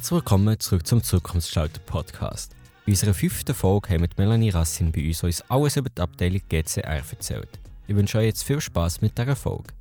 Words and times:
Herzlich 0.00 0.16
willkommen 0.16 0.58
zurück 0.58 0.86
zum 0.86 1.02
Zukunftsgestalter 1.02 1.80
Podcast. 1.80 2.56
In 2.86 2.94
unserer 2.94 3.12
fünften 3.12 3.54
Folge 3.54 3.90
haben 3.90 4.00
wir 4.00 4.08
Melanie 4.16 4.48
Rassin 4.48 4.90
bei 4.90 5.06
uns 5.06 5.22
uns 5.22 5.42
alles 5.50 5.76
über 5.76 5.90
die 5.90 6.00
Abteilung 6.00 6.40
GCR 6.48 7.02
erzählt. 7.10 7.50
Ich 7.86 7.94
wünsche 7.94 8.16
euch 8.16 8.24
jetzt 8.24 8.42
viel 8.42 8.62
Spaß 8.62 9.02
mit 9.02 9.18
dieser 9.18 9.36
Folge. 9.36 9.74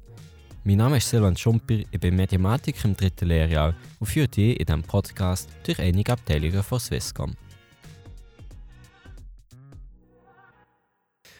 Mein 0.65 0.75
Name 0.75 0.97
ist 0.97 1.09
Silvan 1.09 1.37
Schumper, 1.37 1.79
ich 1.89 1.99
bin 2.01 2.17
Mediamatik 2.17 2.83
im 2.83 2.97
dritten 2.97 3.29
Lehrjahr 3.29 3.73
und 4.01 4.07
führe 4.07 4.27
dich 4.27 4.59
in 4.59 4.65
diesem 4.65 4.83
Podcast 4.83 5.47
durch 5.63 5.79
einige 5.79 6.11
Abteilungen 6.11 6.63
von 6.63 6.81
Swisscom. 6.81 7.33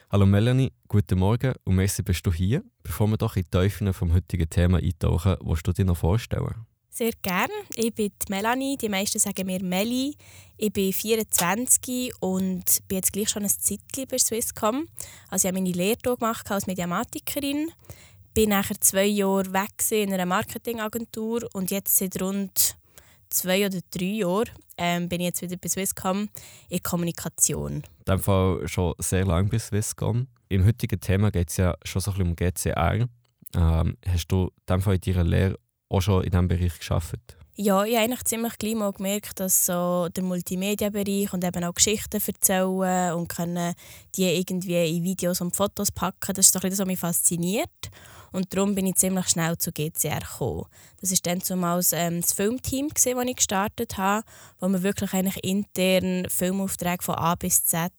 Hallo 0.10 0.26
Melanie, 0.26 0.72
guten 0.88 1.20
Morgen 1.20 1.54
und 1.66 1.76
merci 1.76 2.02
bist 2.02 2.26
du 2.26 2.32
hier. 2.32 2.64
Bevor 2.82 3.08
wir 3.08 3.18
doch 3.18 3.36
in 3.36 3.44
die 3.44 3.50
Teufeln 3.50 3.92
vom 3.92 4.14
heutigen 4.14 4.50
Thema 4.50 4.78
eintauchen, 4.78 5.36
willst 5.42 5.68
du 5.68 5.74
dich 5.74 5.86
noch 5.86 5.98
vorstellen? 5.98 6.66
Sehr 7.00 7.14
gerne. 7.22 7.54
Ich 7.76 7.96
bin 7.96 8.12
Melanie, 8.28 8.76
die 8.76 8.90
meisten 8.90 9.20
sagen 9.20 9.46
mir 9.46 9.64
Meli. 9.64 10.18
Ich 10.58 10.74
bin 10.74 10.92
24 10.92 12.12
und 12.20 12.66
bin 12.90 12.98
jetzt 12.98 13.14
gleich 13.14 13.30
schon 13.30 13.44
ein 13.44 13.50
Zeitchen 13.50 14.06
bei 14.12 14.18
Swisscom. 14.18 14.86
Also 15.30 15.48
ich 15.48 15.54
habe 15.54 15.64
meine 15.64 15.74
Lehre 15.74 15.96
gemacht 15.96 16.52
als 16.52 16.68
Mediamatikerin. 16.68 17.72
Bin 18.34 18.50
nachher 18.50 18.78
zwei 18.82 19.06
Jahre 19.06 19.54
weg 19.54 19.72
in 19.92 20.12
einer 20.12 20.26
Marketingagentur 20.26 21.48
und 21.54 21.72
jetzt 21.72 21.96
seit 21.96 22.22
rund 22.22 22.76
zwei 23.30 23.66
oder 23.66 23.80
drei 23.92 24.06
Jahren 24.06 24.50
ähm, 24.78 25.08
bin 25.08 25.22
ich 25.22 25.28
jetzt 25.28 25.42
wieder 25.42 25.56
bei 25.56 25.70
Swisscom 25.70 26.28
in 26.68 26.84
Kommunikation. 26.84 27.76
In 27.76 27.84
diesem 28.06 28.20
Fall 28.20 28.68
schon 28.68 28.94
sehr 28.98 29.24
lange 29.24 29.48
bei 29.48 29.60
Swisscom. 29.60 30.28
Im 30.50 30.66
heutigen 30.66 31.00
Thema 31.00 31.32
geht 31.32 31.50
es 31.50 31.56
ja 31.56 31.78
schon 31.86 32.02
so 32.02 32.12
ein 32.12 32.18
bisschen 32.18 32.30
um 32.32 32.36
GCR. 32.36 33.08
Ähm, 33.56 33.98
hast 34.06 34.28
du 34.28 34.48
in, 34.48 34.66
dem 34.68 34.82
Fall 34.82 34.96
in 34.96 35.14
deiner 35.14 35.24
Lehre 35.24 35.60
auch 35.90 36.02
schon 36.02 36.24
in 36.24 36.32
diesem 36.32 36.48
Bereich 36.48 36.80
gearbeitet? 36.80 37.36
Ja, 37.62 37.84
ich 37.84 37.94
habe 37.94 38.06
eigentlich 38.06 38.24
ziemlich 38.24 38.58
gleich 38.58 38.76
mal 38.76 38.94
gemerkt, 38.94 39.42
dass 39.42 39.66
so 39.66 40.08
der 40.16 40.24
Multimedia-Bereich 40.24 41.34
und 41.34 41.44
eben 41.44 41.66
auch 41.66 41.74
Geschichten 41.74 42.22
erzählen 42.26 43.14
und 43.16 43.28
können 43.28 43.74
die 44.16 44.24
irgendwie 44.24 44.96
in 44.96 45.04
Videos 45.04 45.42
und 45.42 45.54
Fotos 45.54 45.92
packen, 45.92 46.34
das 46.34 46.46
ist 46.46 46.56
ein 46.56 46.62
bisschen, 46.62 46.80
was 46.80 46.88
mich 46.88 47.00
fasziniert. 47.00 47.92
Und 48.32 48.56
darum 48.56 48.76
bin 48.76 48.86
ich 48.86 48.96
ziemlich 48.96 49.28
schnell 49.28 49.58
zu 49.58 49.74
GCR 49.74 50.20
gekommen. 50.20 50.68
Das 51.02 51.12
war 51.12 51.18
dann 51.24 51.42
zumals 51.42 51.92
ähm, 51.92 52.22
das 52.22 52.32
Filmteam, 52.32 52.90
das 52.94 53.06
ich 53.06 53.36
gestartet 53.36 53.98
habe, 53.98 54.26
wo 54.60 54.70
wir 54.70 54.82
wirklich 54.82 55.14
eigentlich 55.14 55.44
intern 55.44 56.30
Filmaufträge 56.30 57.04
von 57.04 57.16
A 57.16 57.36
bis 57.36 57.66
Z 57.66 57.92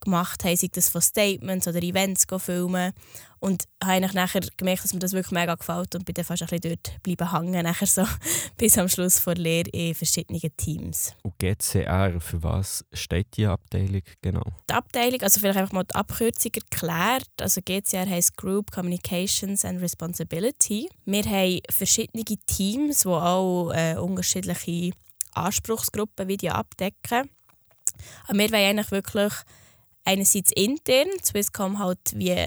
gemacht 0.00 0.44
haben, 0.44 0.56
sei 0.56 0.68
das 0.72 0.88
von 0.88 1.00
Statements 1.00 1.68
oder 1.68 1.82
Events 1.82 2.26
filmen. 2.38 2.92
Und 3.40 3.64
habe 3.80 3.92
eigentlich 3.92 4.14
nachher 4.14 4.40
gemerkt, 4.56 4.82
dass 4.82 4.92
mir 4.92 4.98
das 4.98 5.12
wirklich 5.12 5.30
mega 5.30 5.54
gefällt 5.54 5.94
und 5.94 6.04
bin 6.04 6.14
dann 6.14 6.24
fast 6.24 6.42
ein 6.42 6.48
bisschen 6.48 6.76
dort 6.76 7.02
bleiben 7.04 7.32
hängen, 7.32 7.62
nachher 7.62 7.86
so 7.86 8.04
bis 8.56 8.76
am 8.78 8.88
Schluss 8.88 9.22
der 9.22 9.36
Lehre 9.36 9.68
in 9.70 9.94
verschiedenen 9.94 10.40
Teams. 10.56 11.14
Und 11.22 11.38
GCR, 11.38 12.20
für 12.20 12.42
was 12.42 12.84
steht 12.92 13.36
die 13.36 13.46
Abteilung 13.46 14.02
genau? 14.22 14.42
Die 14.68 14.74
Abteilung, 14.74 15.20
also 15.22 15.38
vielleicht 15.38 15.58
einfach 15.58 15.72
mal 15.72 15.84
die 15.84 15.94
Abkürzung 15.94 16.50
erklärt. 16.52 17.28
Also 17.40 17.60
GCR 17.64 18.08
heisst 18.08 18.36
Group 18.36 18.72
Communications 18.72 19.64
and 19.64 19.80
Responsibility. 19.80 20.88
Wir 21.04 21.22
haben 21.22 21.60
verschiedene 21.70 22.24
Teams, 22.24 23.02
die 23.02 23.08
auch 23.08 23.70
äh, 23.72 23.94
unterschiedliche 23.94 24.90
Anspruchsgruppen 25.34 26.26
Video 26.26 26.52
abdecken. 26.52 27.30
Aber 28.26 28.38
wir 28.38 28.50
wollen 28.50 28.68
eigentlich 28.68 28.90
wirklich 28.90 29.32
einerseits 30.08 30.52
intern, 30.52 31.08
Swisscom 31.22 31.78
halt 31.78 31.98
wie 32.14 32.46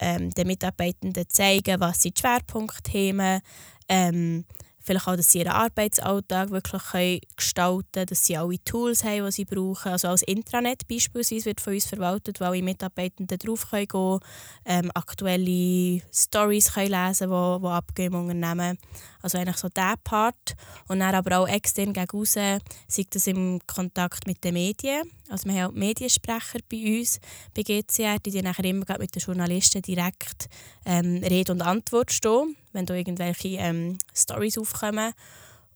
ähm, 0.00 0.30
den 0.30 0.46
Mitarbeitenden 0.46 1.28
zeigen, 1.28 1.80
was 1.80 2.00
sind 2.00 2.16
die 2.16 2.20
Schwerpunktthemen, 2.20 3.40
ähm, 3.88 4.44
vielleicht 4.80 5.06
auch, 5.06 5.16
dass 5.16 5.30
sie 5.30 5.40
ihren 5.40 5.52
Arbeitsalltag 5.52 6.50
wirklich 6.50 6.82
können 6.82 7.20
gestalten 7.36 7.86
können, 7.92 8.06
dass 8.06 8.24
sie 8.24 8.36
alle 8.36 8.64
Tools 8.64 9.04
haben, 9.04 9.26
die 9.26 9.32
sie 9.32 9.44
brauchen. 9.44 9.92
Also 9.92 10.08
als 10.08 10.22
Intranet 10.22 10.88
beispielsweise 10.88 11.46
wird 11.46 11.60
von 11.60 11.74
uns 11.74 11.86
verwaltet, 11.86 12.40
wo 12.40 12.46
alle 12.46 12.62
Mitarbeitenden 12.62 13.38
drauf 13.38 13.70
können 13.70 13.86
gehen 13.86 14.20
ähm, 14.64 14.90
aktuelle 14.94 16.02
Stories 16.12 16.72
können 16.74 16.90
lesen 16.90 17.28
können, 17.28 17.62
die, 17.62 17.94
die 17.94 18.04
im 18.06 18.14
Unternehmen. 18.14 18.78
Also 19.22 19.38
eigentlich 19.38 19.56
so 19.56 19.68
dieser 19.68 19.96
Part. 20.02 20.54
Und 20.88 21.00
dann 21.00 21.14
aber 21.14 21.38
auch 21.38 21.48
extern 21.48 21.92
gegen 21.92 22.10
raus, 22.10 22.32
sei 22.32 22.58
das 23.10 23.26
im 23.26 23.60
Kontakt 23.66 24.26
mit 24.26 24.42
den 24.44 24.54
Medien. 24.54 25.10
Also 25.28 25.48
wir 25.48 25.62
haben 25.62 25.70
auch 25.70 25.74
Mediensprecher 25.74 26.58
bei 26.68 26.98
uns, 26.98 27.20
bei 27.54 27.62
GCR, 27.62 28.18
die 28.18 28.42
dann 28.42 28.54
immer 28.64 28.98
mit 28.98 29.14
den 29.14 29.22
Journalisten 29.22 29.82
direkt 29.82 30.48
ähm, 30.84 31.22
Rede 31.22 31.52
und 31.52 31.62
Antwort 31.62 32.10
stehen, 32.10 32.56
wenn 32.72 32.86
da 32.86 32.94
irgendwelche 32.94 33.48
ähm, 33.58 33.98
Stories 34.14 34.58
aufkommen. 34.58 35.12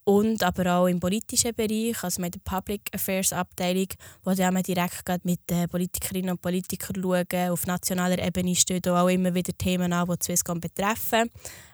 Und 0.07 0.43
aber 0.43 0.77
auch 0.77 0.87
im 0.87 1.01
politischen 1.01 1.55
Bereich, 1.55 2.03
also 2.05 2.21
mit 2.21 2.35
der 2.35 2.41
Public 2.41 2.91
Affairs 2.95 3.33
Abteilung, 3.33 3.89
wo 4.23 4.33
dann 4.35 4.63
direkt 4.63 5.25
mit 5.25 5.49
den 5.49 5.67
Politikerinnen 5.69 6.33
und 6.33 6.43
Politikern 6.43 7.03
schauen. 7.03 7.51
Auf 7.51 7.67
nationaler 7.67 8.19
Ebene 8.19 8.55
stehen 8.55 8.87
auch 8.87 9.09
immer 9.09 9.35
wieder 9.35 9.57
Themen 9.57 9.95
an, 9.95 10.07
die 10.07 10.25
Swisscom 10.25 10.61
betreffen. 10.61 11.31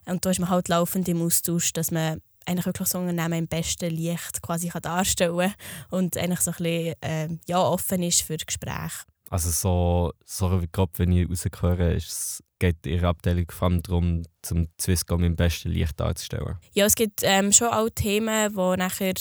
Und 0.06 0.24
da 0.24 0.30
ist 0.30 0.38
man 0.38 0.48
halt 0.48 0.68
laufend 0.68 1.08
im 1.08 1.22
Austausch, 1.22 1.72
dass 1.72 1.90
man 1.90 2.20
eigentlich 2.46 2.66
wirklich 2.66 2.88
so 2.88 2.98
ein 2.98 3.08
Unternehmen 3.08 3.40
im 3.40 3.48
besten 3.48 3.90
Licht 3.90 4.40
quasi 4.42 4.70
darstellen 4.80 5.36
kann 5.38 5.54
und 5.90 6.16
eigentlich 6.16 6.40
so 6.40 6.52
ein 6.52 6.56
bisschen 6.56 6.94
äh, 7.00 7.28
ja, 7.48 7.60
offen 7.60 8.02
ist 8.02 8.22
für 8.22 8.36
Gespräche. 8.36 9.09
Also 9.30 9.50
so, 9.50 10.12
so 10.26 10.60
gerade 10.72 10.92
wenn 10.96 11.12
ich 11.12 11.28
rausgehöre, 11.28 11.94
ist 11.94 12.42
geht 12.60 12.86
Ihre 12.86 13.08
Abteilung 13.08 13.46
vor 13.50 13.68
allem 13.68 13.82
darum, 13.82 14.22
zum 14.42 14.68
Swisscom 14.78 15.24
im 15.24 15.34
besten 15.34 15.70
Licht 15.70 15.98
darzustellen? 15.98 16.58
Ja, 16.72 16.84
es 16.84 16.94
gibt 16.94 17.22
ähm, 17.24 17.52
schon 17.52 17.68
auch 17.68 17.88
Themen, 17.88 18.52
die 18.54 18.76
nachher 18.76 19.14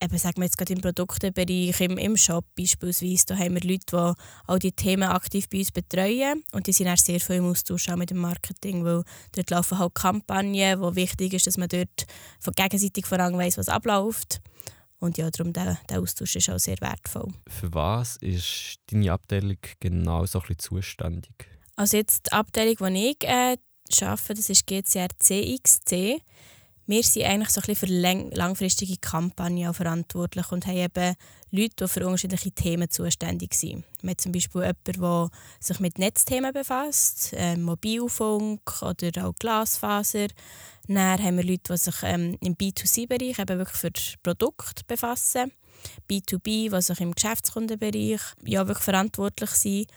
eben, 0.00 0.18
sagen 0.18 0.36
wir 0.36 0.44
jetzt 0.44 0.56
gerade 0.56 0.72
im 0.72 0.80
Produktebereich, 0.80 1.80
im, 1.80 1.98
im 1.98 2.16
Shop 2.16 2.44
beispielsweise, 2.56 3.26
da 3.26 3.36
haben 3.36 3.54
wir 3.54 3.68
Leute, 3.68 3.84
die 3.90 4.22
all 4.46 4.58
diese 4.58 4.74
Themen 4.74 5.08
aktiv 5.08 5.48
bei 5.48 5.58
uns 5.58 5.72
betreuen 5.72 6.44
und 6.52 6.66
die 6.66 6.72
sind 6.72 6.88
auch 6.88 6.96
sehr 6.96 7.20
viel 7.20 7.36
im 7.36 7.50
Austausch 7.50 7.88
mit 7.96 8.10
dem 8.10 8.18
Marketing, 8.18 8.84
weil 8.84 9.02
dort 9.32 9.50
laufen 9.50 9.78
halt 9.78 9.94
Kampagnen, 9.94 10.80
wo 10.80 10.94
wichtig 10.94 11.32
ist, 11.34 11.46
dass 11.46 11.58
man 11.58 11.68
dort 11.68 12.06
von 12.38 12.54
gegenseitig 12.54 13.06
voran 13.06 13.36
weiss, 13.36 13.58
was 13.58 13.68
abläuft. 13.68 14.40
Und 15.00 15.16
ja, 15.16 15.30
darum 15.30 15.52
der, 15.52 15.78
der 15.88 16.00
Austausch 16.00 16.36
ist 16.36 16.50
auch 16.50 16.58
sehr 16.58 16.80
wertvoll. 16.80 17.32
Für 17.48 17.72
was 17.72 18.16
ist 18.16 18.76
deine 18.86 19.12
Abteilung 19.12 19.58
genau 19.80 20.26
so 20.26 20.40
ein 20.40 20.42
bisschen 20.48 20.58
zuständig? 20.58 21.46
Also 21.76 21.96
jetzt 21.96 22.26
die 22.26 22.32
Abteilung, 22.32 22.94
die 22.94 23.10
ich 23.10 23.28
äh, 23.28 23.56
arbeite, 24.02 24.34
das 24.34 24.50
ist 24.50 24.66
GCR 24.66 25.08
CXC 25.18 26.20
wir 26.88 27.02
sind 27.02 27.26
eigentlich 27.26 27.50
so 27.50 27.60
ein 27.60 27.66
bisschen 27.66 27.88
für 27.88 28.34
langfristige 28.34 28.96
Kampagnen 28.96 29.74
verantwortlich 29.74 30.50
und 30.50 30.66
haben 30.66 30.76
eben 30.78 31.14
Leute, 31.50 31.74
die 31.80 31.88
für 31.88 32.06
unterschiedliche 32.06 32.50
Themen 32.50 32.88
zuständig 32.88 33.52
sind. 33.52 33.84
Wir 34.00 34.10
haben 34.10 34.18
zum 34.18 34.32
Beispiel 34.32 34.62
jemanden, 34.62 35.00
der 35.02 35.30
sich 35.60 35.80
mit 35.80 35.98
Netzthemen 35.98 36.50
befasst, 36.54 37.34
äh, 37.34 37.56
Mobilfunk 37.56 38.80
oder 38.80 39.26
auch 39.26 39.34
Glasfaser. 39.38 40.28
Dann 40.86 41.22
haben 41.22 41.36
wir 41.36 41.44
Leute, 41.44 41.74
die 41.74 41.76
sich 41.76 41.96
ähm, 42.04 42.38
im 42.40 42.56
B2C-Bereich 42.56 43.38
eben 43.38 43.58
wirklich 43.58 43.78
für 43.78 43.90
das 43.90 44.14
Produkt 44.22 44.86
befassen. 44.86 45.52
B2B, 46.10 46.74
die 46.74 46.82
sich 46.82 47.00
im 47.00 47.14
Geschäftskundenbereich 47.14 48.22
ja, 48.46 48.66
wirklich 48.66 48.84
verantwortlich 48.84 49.50
sind. 49.50 49.90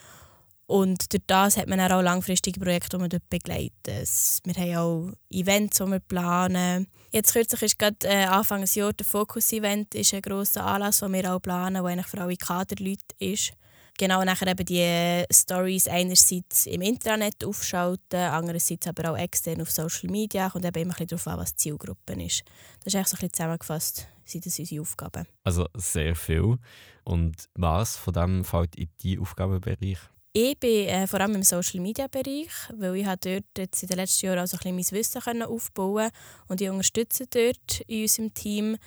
Und 0.72 1.12
durch 1.12 1.24
das 1.28 1.58
hat 1.58 1.68
man 1.68 1.82
auch 1.82 2.02
langfristige 2.02 2.58
Projekte, 2.58 2.96
die 2.96 3.02
man 3.02 3.10
dort 3.10 3.30
begleitet. 3.30 4.08
Wir 4.46 4.54
haben 4.54 4.78
auch 4.78 5.12
Events, 5.30 5.80
die 5.80 5.86
wir 5.86 6.00
planen. 6.00 6.88
Jetzt 7.12 7.34
kürzlich 7.34 7.62
ist 7.64 7.78
gerade 7.78 7.98
äh, 8.04 8.24
Anfang 8.24 8.62
des 8.62 8.76
Jahres 8.76 8.96
der 8.96 9.06
Focus-Event 9.06 9.94
ein 9.94 10.22
grosser 10.22 10.66
Anlass, 10.66 11.00
den 11.00 11.12
wir 11.12 11.36
auch 11.36 11.42
planen, 11.42 11.74
der 11.74 11.84
eigentlich 11.84 12.08
für 12.08 12.22
alle 12.22 12.38
Kaderleute 12.38 13.04
ist. 13.20 13.52
Genau, 13.98 14.24
nachher 14.24 14.48
eben 14.48 14.66
die 14.66 15.26
Stories 15.30 15.90
einerseits 15.90 16.68
im 16.68 16.80
Intranet 16.80 17.44
aufschalten, 17.44 18.20
andererseits 18.20 18.88
aber 18.88 19.12
auch 19.12 19.18
extern 19.18 19.62
auf 19.62 19.72
Social 19.72 20.10
Media. 20.10 20.50
Kommt 20.50 20.64
eben 20.64 20.84
immer 20.84 20.98
ein 20.98 21.06
darauf 21.06 21.28
an, 21.28 21.40
was 21.40 21.54
die 21.54 21.64
Zielgruppe 21.64 22.14
ist. 22.14 22.44
Das 22.86 22.94
ist 22.94 22.96
eigentlich 22.96 23.08
so 23.10 23.18
ein 23.18 23.20
bisschen 23.20 23.34
zusammengefasst, 23.34 24.08
sind 24.24 24.46
das 24.46 24.58
unsere 24.58 24.82
Aufgaben. 24.82 25.28
Also 25.44 25.68
sehr 25.76 26.16
viel. 26.16 26.56
Und 27.04 27.50
was 27.56 27.98
von 27.98 28.14
dem 28.14 28.46
fällt 28.46 28.78
in 28.78 28.88
deinen 29.04 29.20
Aufgabenbereich? 29.20 30.00
Ich 30.34 30.58
bin 30.60 30.88
äh, 30.88 31.08
vor 31.08 31.20
allem 31.20 31.36
im 31.36 31.44
Social 31.44 31.82
Media 31.82 32.08
Bereich, 32.08 32.48
weil 32.78 32.96
ich 32.96 33.06
dort 33.06 33.44
jetzt 33.58 33.84
in 33.84 33.90
den 33.90 33.98
letzten 33.98 34.28
Jahren 34.28 34.40
also 34.40 34.56
ein 34.56 34.78
bisschen 34.78 35.14
mein 35.20 35.26
Wissen 35.26 35.44
aufbauen 35.44 36.10
und 36.48 36.62
ich 36.62 36.70
unterstütze 36.70 37.28
dort 37.28 37.82
in 37.88 38.04
unserem 38.04 38.34
Team, 38.34 38.78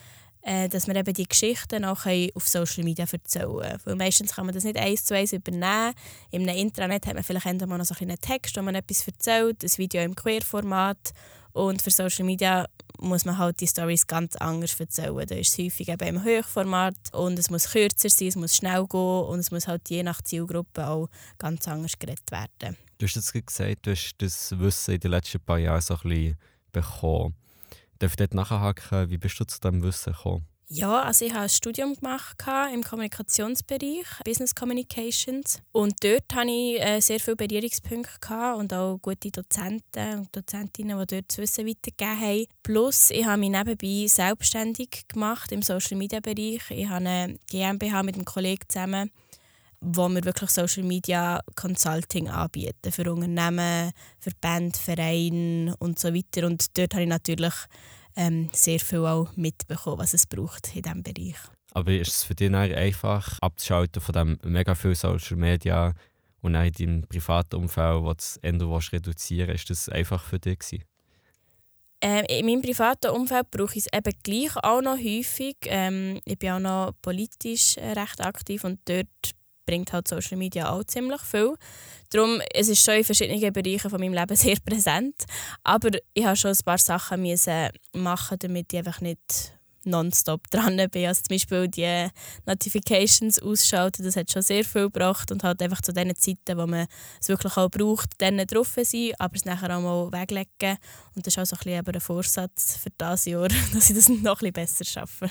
äh, 0.40 0.70
dass 0.70 0.86
wir 0.86 0.96
eben 0.96 1.12
die 1.12 1.28
Geschichten 1.28 1.84
auch 1.84 2.06
auf 2.34 2.48
Social 2.48 2.82
Media 2.82 3.04
erzählen. 3.04 3.78
Weil 3.84 3.94
meistens 3.94 4.34
kann 4.34 4.46
man 4.46 4.54
das 4.54 4.64
nicht 4.64 4.78
eins 4.78 5.04
zu 5.04 5.14
eins 5.14 5.34
übernehmen. 5.34 5.92
In 6.30 6.48
einem 6.48 6.58
Intranet 6.58 7.06
hat 7.06 7.14
man 7.14 7.22
vielleicht 7.22 7.46
einmal 7.46 7.76
noch 7.76 7.84
so 7.84 7.94
einen 8.00 8.18
Text, 8.18 8.56
wo 8.56 8.62
man 8.62 8.74
etwas 8.74 9.06
erzählt, 9.06 9.62
ein 9.62 9.70
Video 9.76 10.02
im 10.02 10.14
Queerformat 10.14 11.12
und 11.52 11.82
für 11.82 11.90
Social 11.90 12.24
Media 12.24 12.64
muss 13.00 13.24
man 13.24 13.38
halt 13.38 13.60
die 13.60 13.66
Stories 13.66 14.06
ganz 14.06 14.36
anders 14.36 14.78
erzählen. 14.78 15.26
Da 15.26 15.34
ist 15.34 15.52
es 15.52 15.58
häufig 15.58 15.88
eben 15.88 16.08
im 16.08 16.24
Hochformat 16.24 16.94
und 17.12 17.38
es 17.38 17.50
muss 17.50 17.70
kürzer 17.70 18.08
sein, 18.08 18.28
es 18.28 18.36
muss 18.36 18.56
schnell 18.56 18.86
gehen 18.86 19.24
und 19.24 19.38
es 19.38 19.50
muss 19.50 19.66
halt 19.66 19.88
je 19.90 20.02
nach 20.02 20.22
Zielgruppe 20.22 20.86
auch 20.86 21.08
ganz 21.38 21.66
anders 21.68 21.98
geredet 21.98 22.30
werden. 22.30 22.76
Du 22.98 23.06
hast 23.06 23.16
jetzt 23.16 23.32
gesagt, 23.32 23.86
du 23.86 23.90
hast 23.90 24.14
das 24.18 24.58
Wissen 24.58 24.94
in 24.94 25.00
den 25.00 25.10
letzten 25.10 25.40
paar 25.40 25.58
Jahren 25.58 25.80
so 25.80 25.94
ein 25.94 26.00
bisschen 26.08 26.38
bekommen. 26.72 27.34
Darf 27.98 28.12
ich 28.12 28.16
dort 28.16 28.34
nachhaken, 28.34 29.10
wie 29.10 29.18
bist 29.18 29.38
du 29.40 29.44
zu 29.44 29.60
diesem 29.60 29.82
Wissen 29.82 30.12
gekommen? 30.12 30.46
Ja, 30.68 31.02
also 31.02 31.26
ich 31.26 31.32
habe 31.32 31.42
ein 31.42 31.48
Studium 31.50 31.94
gemacht 31.94 32.36
im 32.72 32.82
Kommunikationsbereich, 32.82 34.06
Business 34.24 34.54
Communications. 34.54 35.60
Und 35.72 36.02
dort 36.02 36.34
hatte 36.34 36.50
ich 36.50 36.80
äh, 36.80 37.00
sehr 37.00 37.20
viele 37.20 37.36
Berührungspunkte 37.36 38.54
und 38.56 38.72
auch 38.72 38.98
gute 39.02 39.30
Dozenten 39.30 40.20
und 40.20 40.34
Dozentinnen, 40.34 40.98
die 40.98 41.06
dort 41.06 41.28
das 41.28 41.38
Wissen 41.38 41.66
weitergegeben 41.66 42.20
haben. 42.20 42.46
Plus, 42.62 43.10
ich 43.10 43.26
habe 43.26 43.40
mich 43.40 43.50
nebenbei 43.50 44.06
selbstständig 44.06 45.06
gemacht 45.06 45.52
im 45.52 45.60
Social 45.60 45.98
Media 45.98 46.20
Bereich. 46.20 46.62
Ich 46.70 46.88
habe 46.88 47.06
eine 47.06 47.38
GmbH 47.50 48.02
mit 48.02 48.14
einem 48.14 48.24
Kollegen 48.24 48.64
zusammen, 48.66 49.10
wo 49.82 50.08
wir 50.08 50.24
wirklich 50.24 50.50
Social 50.50 50.84
Media 50.84 51.42
Consulting 51.56 52.30
anbieten 52.30 52.90
für 52.90 53.12
Unternehmen, 53.12 53.92
für 54.18 54.30
Band, 54.40 54.78
Vereine 54.78 55.76
und 55.78 55.98
so 55.98 56.14
weiter. 56.14 56.46
Und 56.46 56.78
dort 56.78 56.94
habe 56.94 57.02
ich 57.02 57.08
natürlich 57.08 57.54
ähm, 58.16 58.48
sehr 58.52 58.80
viel 58.80 59.06
auch 59.06 59.34
mitbekommen, 59.36 59.98
was 59.98 60.14
es 60.14 60.26
braucht 60.26 60.74
in 60.74 60.82
diesem 60.82 61.02
Bereich. 61.02 61.36
Aber 61.72 61.92
ist 61.92 62.08
es 62.08 62.24
für 62.24 62.34
dich 62.34 62.54
einfach 62.54 63.38
abzuschalten 63.40 64.00
von 64.00 64.12
dem 64.12 64.38
mega 64.44 64.74
viel 64.74 64.94
Social 64.94 65.36
Media 65.36 65.92
und 66.40 66.54
auch 66.54 66.62
in 66.62 66.72
deinem 66.72 67.02
privaten 67.02 67.56
Umfeld, 67.56 68.02
wo 68.02 68.08
du 68.08 68.14
das 68.14 68.36
Ende 68.42 68.66
reduzieren 68.66 69.48
willst, 69.48 69.70
ist 69.70 69.88
das 69.88 69.94
einfach 69.94 70.22
für 70.22 70.38
dich 70.38 70.58
gewesen? 70.58 70.84
Ähm, 72.00 72.26
in 72.28 72.44
meinem 72.44 72.60
privaten 72.60 73.10
Umfeld 73.12 73.50
brauche 73.50 73.78
ich 73.78 73.86
es 73.86 73.98
eben 73.98 74.12
gleich 74.22 74.54
auch 74.62 74.82
noch 74.82 74.98
häufig. 74.98 75.56
Ähm, 75.62 76.20
ich 76.26 76.38
bin 76.38 76.50
auch 76.50 76.60
noch 76.60 76.92
politisch 77.00 77.78
äh, 77.78 77.92
recht 77.92 78.20
aktiv 78.20 78.62
und 78.62 78.78
dort 78.84 79.08
bringt 79.66 79.92
halt 79.92 80.08
Social 80.08 80.36
Media 80.36 80.70
auch 80.70 80.84
ziemlich 80.84 81.20
viel. 81.22 81.54
Darum, 82.10 82.40
es 82.52 82.68
ist 82.68 82.84
schon 82.84 82.94
in 82.94 83.04
verschiedenen 83.04 83.52
Bereichen 83.52 83.90
von 83.90 84.00
meinem 84.00 84.14
Leben 84.14 84.36
sehr 84.36 84.56
präsent. 84.64 85.24
Aber 85.62 85.90
ich 86.12 86.24
habe 86.24 86.36
schon 86.36 86.52
ein 86.52 86.64
paar 86.64 86.78
Sachen 86.78 87.22
müssen 87.22 87.70
machen, 87.92 88.38
damit 88.38 88.72
ich 88.72 88.78
einfach 88.78 89.00
nicht 89.00 89.54
nonstop 89.84 90.42
dran 90.50 90.76
bin. 90.90 91.06
Also 91.06 91.22
zum 91.22 91.34
Beispiel 91.34 91.68
die 91.68 92.08
Notifications 92.46 93.40
ausschalten, 93.40 94.04
das 94.04 94.16
hat 94.16 94.30
schon 94.30 94.42
sehr 94.42 94.64
viel 94.64 94.84
gebracht 94.84 95.30
und 95.30 95.42
halt 95.42 95.62
einfach 95.62 95.80
zu 95.80 95.92
den 95.92 96.14
Zeiten, 96.16 96.58
wo 96.58 96.66
man 96.66 96.86
es 97.20 97.28
wirklich 97.28 97.56
auch 97.56 97.70
braucht, 97.70 98.10
dann 98.18 98.38
drauf 98.38 98.76
sein, 98.76 99.12
aber 99.18 99.36
es 99.36 99.44
nachher 99.44 99.76
auch 99.76 99.82
mal 99.82 100.12
weglegen. 100.12 100.78
Und 101.14 101.26
das 101.26 101.36
ist 101.36 101.38
auch 101.38 101.46
so 101.46 101.56
ein, 101.56 101.84
bisschen 101.84 101.94
ein 101.94 102.00
Vorsatz 102.00 102.78
für 102.82 102.90
dieses 102.90 103.24
Jahr, 103.26 103.48
dass 103.72 103.90
ich 103.90 103.96
das 103.96 104.08
noch 104.08 104.40
ein 104.42 104.52
bisschen 104.52 104.52
besser 104.52 104.84
schaffe. 104.84 105.30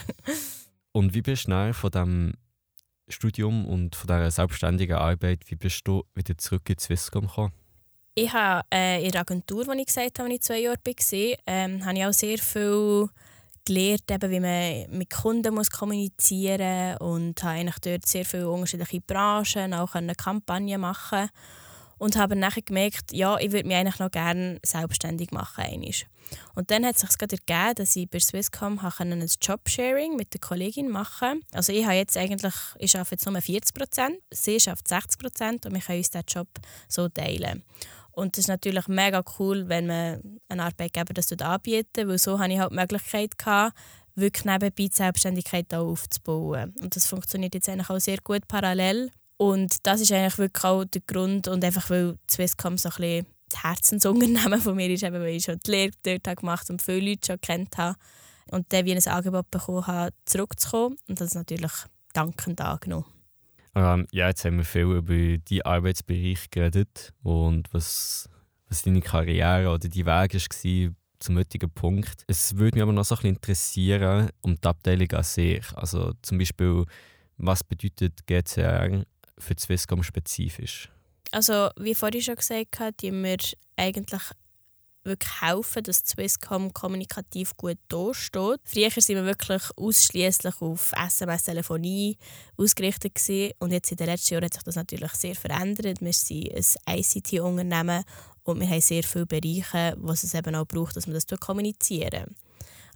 Und 0.91 1.13
wie 1.13 1.21
bist 1.21 1.47
du 1.47 1.73
von 1.73 1.91
dem 1.91 2.33
Studium 3.13 3.65
und 3.65 3.95
von 3.95 4.07
dieser 4.07 4.31
selbstständigen 4.31 4.97
Arbeit, 4.97 5.41
wie 5.47 5.55
bist 5.55 5.87
du 5.87 6.03
wieder 6.15 6.37
zurück 6.37 6.69
in 6.69 6.77
Swisscom 6.77 7.27
gekommen? 7.27 7.53
Ich 8.15 8.31
habe 8.31 8.65
äh, 8.71 9.03
in 9.03 9.11
der 9.11 9.21
Agentur, 9.21 9.65
wo 9.65 9.71
ich 9.71 9.85
gesagt 9.87 10.19
habe, 10.19 10.29
als 10.29 10.35
ich 10.35 10.41
zwei 10.41 10.59
Jahre 10.59 10.77
war, 10.77 11.37
ähm, 11.47 11.85
habe 11.85 11.97
ich 11.97 12.05
auch 12.05 12.13
sehr 12.13 12.37
viel 12.37 13.09
gelernt, 13.65 14.11
eben, 14.11 14.31
wie 14.31 14.39
man 14.39 14.97
mit 14.97 15.09
Kunden 15.09 15.55
muss 15.55 15.71
kommunizieren 15.71 16.91
muss 16.99 17.01
und 17.01 17.41
habe 17.43 17.55
eigentlich 17.55 17.79
dort 17.79 18.05
sehr 18.05 18.25
viele 18.25 18.49
unterschiedliche 18.49 19.01
Branchen, 19.01 19.73
auch 19.73 19.95
eine 19.95 20.15
Kampagne 20.15 20.77
machen 20.77 21.29
und 22.03 22.17
habe 22.17 22.35
nachher 22.35 22.61
gemerkt, 22.61 23.13
ja, 23.13 23.37
ich 23.39 23.53
würde 23.53 23.65
mich 23.65 23.77
eigentlich 23.77 23.99
noch 23.99 24.11
gerne 24.11 24.59
selbstständig 24.65 25.31
machen. 25.31 25.63
Einmal. 25.63 25.91
Und 26.53 26.69
dann 26.69 26.85
hat 26.85 26.95
es 26.95 27.01
sich 27.01 27.17
gerade 27.17 27.37
ergeben, 27.37 27.75
dass 27.75 27.95
ich 27.95 28.09
bei 28.09 28.19
Swisscom 28.19 28.77
ein 28.79 29.25
Jobsharing 29.41 30.17
mit 30.17 30.33
der 30.33 30.41
Kollegin 30.41 30.89
machen 30.89 31.39
Also 31.53 31.71
ich 31.71 31.85
habe 31.85 31.95
jetzt 31.95 32.17
eigentlich, 32.17 32.53
ich 32.77 32.93
arbeite 32.97 33.15
jetzt 33.15 33.25
nur 33.25 33.41
40 33.41 33.73
Prozent, 33.73 34.17
sie 34.33 34.59
schafft 34.59 34.89
60 34.89 35.17
Prozent 35.17 35.65
und 35.65 35.73
wir 35.73 35.79
können 35.79 35.99
uns 35.99 36.09
diesen 36.09 36.25
Job 36.27 36.49
so 36.89 37.07
teilen. 37.07 37.63
Und 38.11 38.35
das 38.35 38.43
ist 38.43 38.49
natürlich 38.49 38.89
mega 38.89 39.23
cool, 39.39 39.69
wenn 39.69 39.87
man 39.87 40.39
einen 40.49 40.59
Arbeitgeber 40.59 41.13
das 41.13 41.31
anbietet, 41.31 42.05
weil 42.05 42.17
so 42.17 42.37
hatte 42.37 42.51
ich 42.51 42.59
halt 42.59 42.71
die 42.71 42.75
Möglichkeit, 42.75 43.37
gehabt, 43.37 43.77
wirklich 44.15 44.43
nebenbei 44.43 44.69
die 44.77 44.89
Selbstständigkeit 44.93 45.73
auch 45.73 45.87
aufzubauen. 45.87 46.75
Und 46.81 46.97
das 46.97 47.07
funktioniert 47.07 47.55
jetzt 47.55 47.69
eigentlich 47.69 47.89
auch 47.89 47.99
sehr 47.99 48.17
gut 48.17 48.45
parallel. 48.49 49.09
Und 49.43 49.85
das 49.85 49.99
ist 49.99 50.13
eigentlich 50.13 50.37
wirklich 50.37 50.63
auch 50.63 50.85
der 50.85 51.01
Grund 51.05 51.49
und 51.49 51.65
einfach, 51.65 51.89
weil 51.89 52.17
Swisscom 52.31 52.77
so 52.77 52.87
ein 52.87 52.95
bisschen 52.95 53.27
das 53.49 53.63
Herzensunternehmen 53.63 54.61
von 54.61 54.73
mir 54.73 54.89
ist, 54.89 55.03
eben, 55.03 55.19
weil 55.19 55.35
ich 55.35 55.43
schon 55.43 55.59
die 55.65 55.71
Lehre 55.71 55.91
dort 56.01 56.39
gemacht 56.39 56.69
und 56.69 56.81
viele 56.81 57.09
Leute 57.09 57.27
schon 57.27 57.41
kennt 57.41 57.77
habe. 57.77 57.97
Und 58.51 58.71
dann 58.71 58.85
wie 58.85 58.93
ein 58.93 59.05
Angebot 59.05 59.51
bekommen 59.51 59.85
habe, 59.85 60.13
zurückzukommen. 60.23 60.95
Und 61.09 61.19
das 61.19 61.27
ist 61.29 61.35
natürlich 61.35 61.73
dankend 62.13 62.61
angenommen. 62.61 63.05
Ähm, 63.75 64.07
ja, 64.11 64.29
jetzt 64.29 64.45
haben 64.45 64.57
wir 64.57 64.63
viel 64.63 64.83
über 64.83 65.13
deinen 65.13 65.61
Arbeitsbereich 65.63 66.49
geredet 66.49 67.13
und 67.23 67.73
was, 67.73 68.29
was 68.69 68.83
deine 68.83 69.01
Karriere 69.01 69.71
oder 69.71 69.89
dein 69.89 70.05
Weg 70.05 70.33
war 70.35 70.93
zum 71.19 71.37
heutigen 71.37 71.71
Punkt. 71.71 72.23
Es 72.27 72.55
würde 72.55 72.77
mich 72.77 72.83
aber 72.83 72.93
noch 72.93 73.03
so 73.03 73.15
ein 73.15 73.17
bisschen 73.17 73.35
interessieren 73.35 74.29
um 74.41 74.55
die 74.55 74.67
Abteilung 74.67 75.11
an 75.11 75.23
sich. 75.23 75.65
Also 75.75 76.13
zum 76.21 76.37
Beispiel, 76.37 76.85
was 77.35 77.63
bedeutet 77.63 78.25
GCR 78.25 79.03
für 79.37 79.55
Swisscom 79.57 80.03
spezifisch? 80.03 80.89
Also, 81.31 81.69
wie 81.77 81.95
vorhin 81.95 82.21
schon 82.21 82.35
gesagt 82.35 82.79
habe, 82.79 82.93
die 82.93 83.11
wir 83.11 83.37
eigentlich 83.75 84.21
wirklich 85.03 85.41
helfen, 85.41 85.83
dass 85.83 86.03
Swisscom 86.05 86.73
kommunikativ 86.73 87.55
gut 87.57 87.77
dasteht. 87.89 88.59
Früher 88.63 88.89
waren 88.89 89.07
wir 89.07 89.25
wirklich 89.25 89.63
ausschließlich 89.75 90.61
auf 90.61 90.93
SMS-Telefonie 90.93 92.17
ausgerichtet 92.57 93.15
gewesen. 93.15 93.53
und 93.59 93.71
jetzt 93.71 93.91
in 93.91 93.97
den 93.97 94.07
letzten 94.07 94.35
Jahren 94.35 94.45
hat 94.45 94.53
sich 94.53 94.63
das 94.63 94.75
natürlich 94.75 95.11
sehr 95.13 95.35
verändert. 95.35 96.01
Wir 96.01 96.13
sind 96.13 96.53
ein 96.85 96.99
ICT-Unternehmen 96.99 98.03
und 98.43 98.59
wir 98.59 98.69
haben 98.69 98.81
sehr 98.81 99.03
viele 99.03 99.25
Bereiche, 99.25 99.95
was 99.97 100.23
es 100.23 100.33
eben 100.33 100.55
auch 100.55 100.67
braucht, 100.67 100.95
dass 100.95 101.07
wir 101.07 101.13
das 101.13 101.27
kommunizieren. 101.39 102.35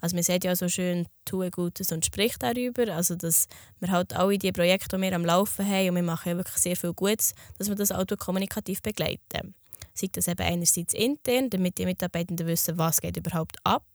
Also 0.02 0.16
man 0.16 0.24
sagt 0.24 0.44
ja 0.44 0.56
so 0.56 0.68
schön, 0.70 1.08
tue 1.26 1.50
Gutes 1.52 1.92
und 1.92 2.06
sprich 2.06 2.36
darüber. 2.40 2.94
Also 2.94 3.16
dass 3.16 3.48
wir 3.80 3.92
halt 3.92 4.14
alle 4.14 4.38
die 4.38 4.52
Projekte, 4.52 4.96
die 4.96 5.02
wir 5.02 5.14
am 5.14 5.26
Laufen 5.26 5.66
haben, 5.68 5.90
und 5.90 5.96
wir 5.96 6.04
machen 6.04 6.30
ja 6.30 6.38
wirklich 6.38 6.58
sehr 6.58 6.76
viel 6.76 6.94
Gutes, 6.94 7.34
dass 7.58 7.68
wir 7.70 7.76
das 7.76 7.92
auch 7.92 8.06
kommunikativ 8.18 8.82
begleiten. 8.82 9.56
Sei 9.94 10.08
das 10.12 10.28
eben 10.28 10.46
einerseits 10.46 10.94
intern, 10.94 11.50
damit 11.50 11.78
die 11.78 11.86
Mitarbeitenden 11.86 12.46
wissen, 12.48 12.78
was 12.78 13.02
geht 13.02 13.18
überhaupt 13.18 13.58
ab, 13.64 13.86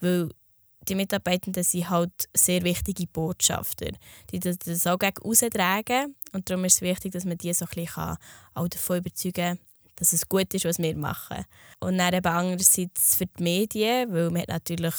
weil 0.00 0.28
die 0.88 0.94
Mitarbeitenden 0.94 1.62
sind 1.62 1.90
halt 1.90 2.12
sehr 2.34 2.62
wichtige 2.62 3.06
Botschafter, 3.06 3.90
die 4.32 4.38
das 4.38 4.86
auch 4.86 4.98
gegen 4.98 5.22
raustragen 5.22 6.14
und 6.32 6.48
darum 6.48 6.64
ist 6.64 6.76
es 6.76 6.82
wichtig, 6.82 7.12
dass 7.12 7.24
man 7.24 7.38
die 7.38 7.52
so 7.52 7.64
ein 7.64 7.84
bisschen 7.84 8.16
auch 8.54 8.68
davon 8.68 8.98
überzeugen 8.98 9.34
kann, 9.34 9.58
dass 9.96 10.12
es 10.12 10.28
gut 10.28 10.52
ist, 10.54 10.64
was 10.64 10.78
wir 10.78 10.96
machen. 10.96 11.44
Und 11.80 11.98
dann 11.98 12.14
eben 12.14 12.26
andererseits 12.26 13.16
für 13.16 13.26
die 13.26 13.42
Medien, 13.42 14.12
weil 14.12 14.30
man 14.30 14.44
natürlich 14.48 14.94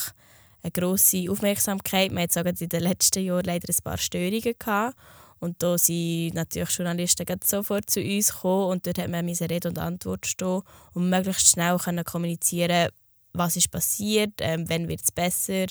eine 0.63 0.71
grosse 0.71 1.29
Aufmerksamkeit. 1.29 2.11
Hatten 2.11 2.29
sogar 2.29 2.53
in 2.59 2.69
den 2.69 2.83
letzten 2.83 3.23
Jahren 3.23 3.45
leider 3.45 3.67
ein 3.69 3.83
paar 3.83 3.97
Störungen. 3.97 4.53
Gehabt. 4.57 4.95
Und 5.39 5.63
da 5.63 5.77
sind 5.77 6.35
natürlich 6.35 6.77
Journalisten 6.77 7.25
sofort 7.43 7.89
zu 7.89 7.99
uns 7.99 8.31
gekommen 8.31 8.71
und 8.71 8.85
dort 8.85 8.99
hat 8.99 9.09
man 9.09 9.27
Rede 9.27 9.69
und 9.69 9.79
Antwort 9.79 10.27
stehen 10.27 10.61
und 10.93 11.09
möglichst 11.09 11.47
schnell 11.47 11.77
können 11.77 12.03
kommunizieren 12.03 12.89
was 13.33 13.55
ist 13.55 13.71
passiert, 13.71 14.33
ähm, 14.39 14.65
wann 14.67 14.87
wird 14.87 15.01
es 15.03 15.11
besser. 15.11 15.65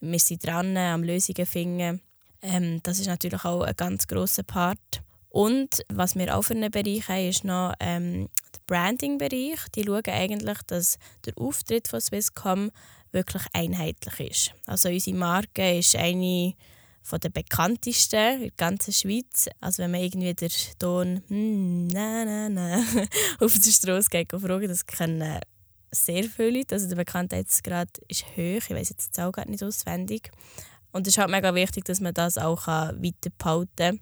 Wir 0.00 0.18
sind 0.18 0.44
dran 0.44 0.76
am 0.76 1.02
Lösungen 1.02 1.46
finden. 1.46 2.00
Ähm, 2.42 2.80
das 2.82 2.98
ist 2.98 3.06
natürlich 3.06 3.44
auch 3.44 3.62
ein 3.62 3.76
ganz 3.76 4.06
grosser 4.06 4.42
Part. 4.42 5.02
Und 5.28 5.82
was 5.88 6.14
wir 6.14 6.36
auch 6.36 6.42
für 6.42 6.54
einen 6.54 6.70
Bereich 6.70 7.08
haben, 7.08 7.28
ist 7.28 7.44
noch 7.44 7.74
ähm, 7.80 8.28
der 8.54 8.60
Branding-Bereich. 8.66 9.68
Die 9.74 9.84
schauen 9.84 10.02
eigentlich, 10.06 10.58
dass 10.66 10.98
der 11.24 11.36
Auftritt 11.36 11.88
von 11.88 12.00
Swisscom 12.00 12.70
wirklich 13.14 13.44
einheitlich 13.52 14.30
ist. 14.30 14.54
Also 14.66 14.88
unsere 14.88 15.16
Marke 15.16 15.78
ist 15.78 15.96
eine 15.96 16.54
von 17.02 17.20
der 17.20 17.28
bekanntesten 17.28 18.34
in 18.34 18.40
der 18.40 18.50
ganzen 18.56 18.92
Schweiz. 18.92 19.48
Also 19.60 19.82
wenn 19.82 19.90
man 19.90 20.00
irgendwie 20.00 20.34
den 20.34 20.50
Ton 20.78 21.22
hm, 21.28 21.88
na, 21.88 22.24
na, 22.24 22.48
na, 22.48 22.84
auf 23.40 23.54
der 23.54 23.70
Straße 23.70 24.08
geht 24.10 24.32
und 24.32 24.40
fragt, 24.40 24.68
das 24.68 24.86
kennen 24.86 25.40
sehr 25.90 26.24
viele 26.24 26.58
Leute. 26.58 26.74
Also 26.74 26.88
der 26.88 26.96
Bekanntheitsgrad 26.96 27.98
ist 28.08 28.24
hoch. 28.36 28.36
Ich 28.36 28.70
weiß 28.70 28.88
jetzt 28.90 29.08
die 29.08 29.12
Zahl 29.12 29.32
gar 29.32 29.48
nicht 29.48 29.62
auswendig. 29.62 30.30
Und 30.92 31.06
es 31.06 31.14
ist 31.14 31.18
halt 31.18 31.30
mega 31.30 31.54
wichtig, 31.54 31.84
dass 31.84 32.00
man 32.00 32.14
das 32.14 32.38
auch 32.38 32.66
weiter 32.66 33.30
behalten 33.38 33.70
kann. 33.76 34.00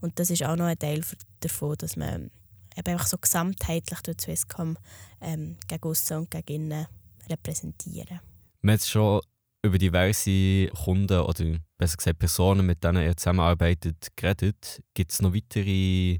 Und 0.00 0.18
das 0.18 0.30
ist 0.30 0.42
auch 0.42 0.56
noch 0.56 0.66
ein 0.66 0.78
Teil 0.78 1.04
davon, 1.40 1.76
dass 1.78 1.96
man 1.96 2.30
eben 2.76 2.92
einfach 2.92 3.06
so 3.06 3.18
gesamtheitlich 3.18 4.00
durch 4.00 4.20
Swisscom 4.20 4.76
ähm, 5.20 5.56
gegen 5.68 5.88
aussen 5.88 6.18
und 6.18 6.30
gegen 6.30 6.64
innen 6.64 6.86
repräsentieren. 7.28 8.20
Wir 8.62 8.72
haben 8.72 8.80
schon 8.80 9.20
über 9.62 9.78
diverse 9.78 10.68
Kunden 10.84 11.20
oder 11.20 11.58
besser 11.78 11.96
gesagt 11.96 12.18
Personen, 12.18 12.66
mit 12.66 12.84
denen 12.84 13.02
ihr 13.02 13.16
zusammenarbeitet, 13.16 14.08
geredet. 14.16 14.82
Gibt 14.92 15.12
es 15.12 15.22
noch 15.22 15.34
weitere 15.34 16.18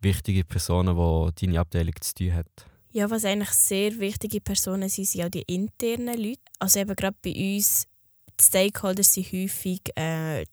wichtige 0.00 0.44
Personen, 0.44 0.94
die 0.94 1.46
deine 1.46 1.60
Abteilung 1.60 1.94
zu 2.00 2.14
tun 2.14 2.34
haben? 2.34 2.48
Ja, 2.92 3.08
was 3.08 3.24
eigentlich 3.24 3.50
sehr 3.50 3.98
wichtige 3.98 4.40
Personen 4.40 4.88
sind, 4.88 5.06
sind 5.06 5.24
auch 5.24 5.30
die 5.30 5.42
internen 5.42 6.18
Leute. 6.18 6.40
Also 6.58 6.80
eben 6.80 6.96
gerade 6.96 7.16
bei 7.22 7.32
uns, 7.56 7.86
die 8.38 8.44
Stakeholders 8.44 9.14
sind 9.14 9.32
häufig 9.32 9.80
äh, 9.94 10.44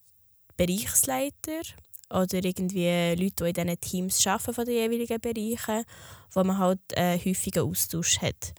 Bereichsleiter 0.55 1.61
oder 2.09 2.43
irgendwie 2.43 3.15
Leute, 3.21 3.43
die 3.43 3.49
in 3.49 3.53
diesen 3.53 3.79
Teams 3.81 4.27
arbeiten 4.27 4.53
von 4.53 4.65
den 4.65 4.75
jeweiligen 4.75 5.19
Bereichen, 5.19 5.83
wo 6.31 6.43
man 6.43 6.57
halt 6.57 6.79
äh, 6.91 7.17
häufigen 7.17 7.63
Austausch 7.63 8.21
hat. 8.21 8.53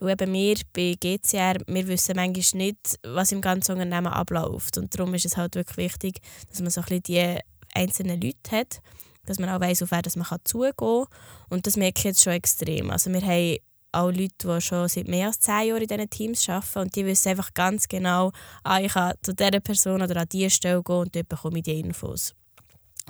Weil 0.00 0.12
eben 0.12 0.32
wir 0.32 0.56
bei 0.72 0.96
GCR, 0.98 1.56
wir 1.66 1.88
wissen 1.88 2.16
manchmal 2.16 2.62
nicht, 2.62 2.98
was 3.02 3.32
im 3.32 3.40
ganzen 3.40 3.72
Unternehmen 3.72 4.08
abläuft. 4.08 4.78
Und 4.78 4.94
darum 4.94 5.14
ist 5.14 5.24
es 5.24 5.36
halt 5.36 5.54
wirklich 5.54 5.76
wichtig, 5.76 6.20
dass 6.50 6.60
man 6.60 6.70
so 6.70 6.80
ein 6.80 6.86
bisschen 6.86 7.02
die 7.04 7.38
einzelnen 7.74 8.20
Leute 8.20 8.50
hat, 8.50 8.80
dass 9.26 9.38
man 9.38 9.48
auch 9.48 9.60
weiss, 9.60 9.82
auf 9.82 9.90
wen 9.90 10.02
man 10.16 10.38
zugehen 10.44 10.72
kann. 10.76 11.04
Und 11.48 11.66
das 11.66 11.76
merke 11.76 11.98
ich 11.98 12.04
jetzt 12.04 12.22
schon 12.22 12.34
extrem. 12.34 12.90
Also 12.90 13.12
wir 13.12 13.22
haben 13.22 13.58
auch 13.94 14.10
Leute, 14.10 14.34
die 14.42 14.60
schon 14.60 14.88
seit 14.88 15.08
mehr 15.08 15.28
als 15.28 15.40
zehn 15.40 15.68
Jahren 15.68 15.82
in 15.82 15.88
diesen 15.88 16.10
Teams 16.10 16.48
arbeiten 16.48 16.78
und 16.80 16.96
die 16.96 17.06
wissen 17.06 17.28
einfach 17.28 17.54
ganz 17.54 17.88
genau, 17.88 18.32
ah, 18.64 18.80
ich 18.80 18.92
kann 18.92 19.14
zu 19.22 19.34
dieser 19.34 19.60
Person 19.60 20.02
oder 20.02 20.20
an 20.20 20.28
diese 20.30 20.50
Stelle 20.50 20.82
gehen 20.82 20.96
und 20.96 21.14
dort 21.14 21.28
bekomme 21.28 21.58
ich 21.58 21.64
die 21.64 21.80
Infos. 21.80 22.34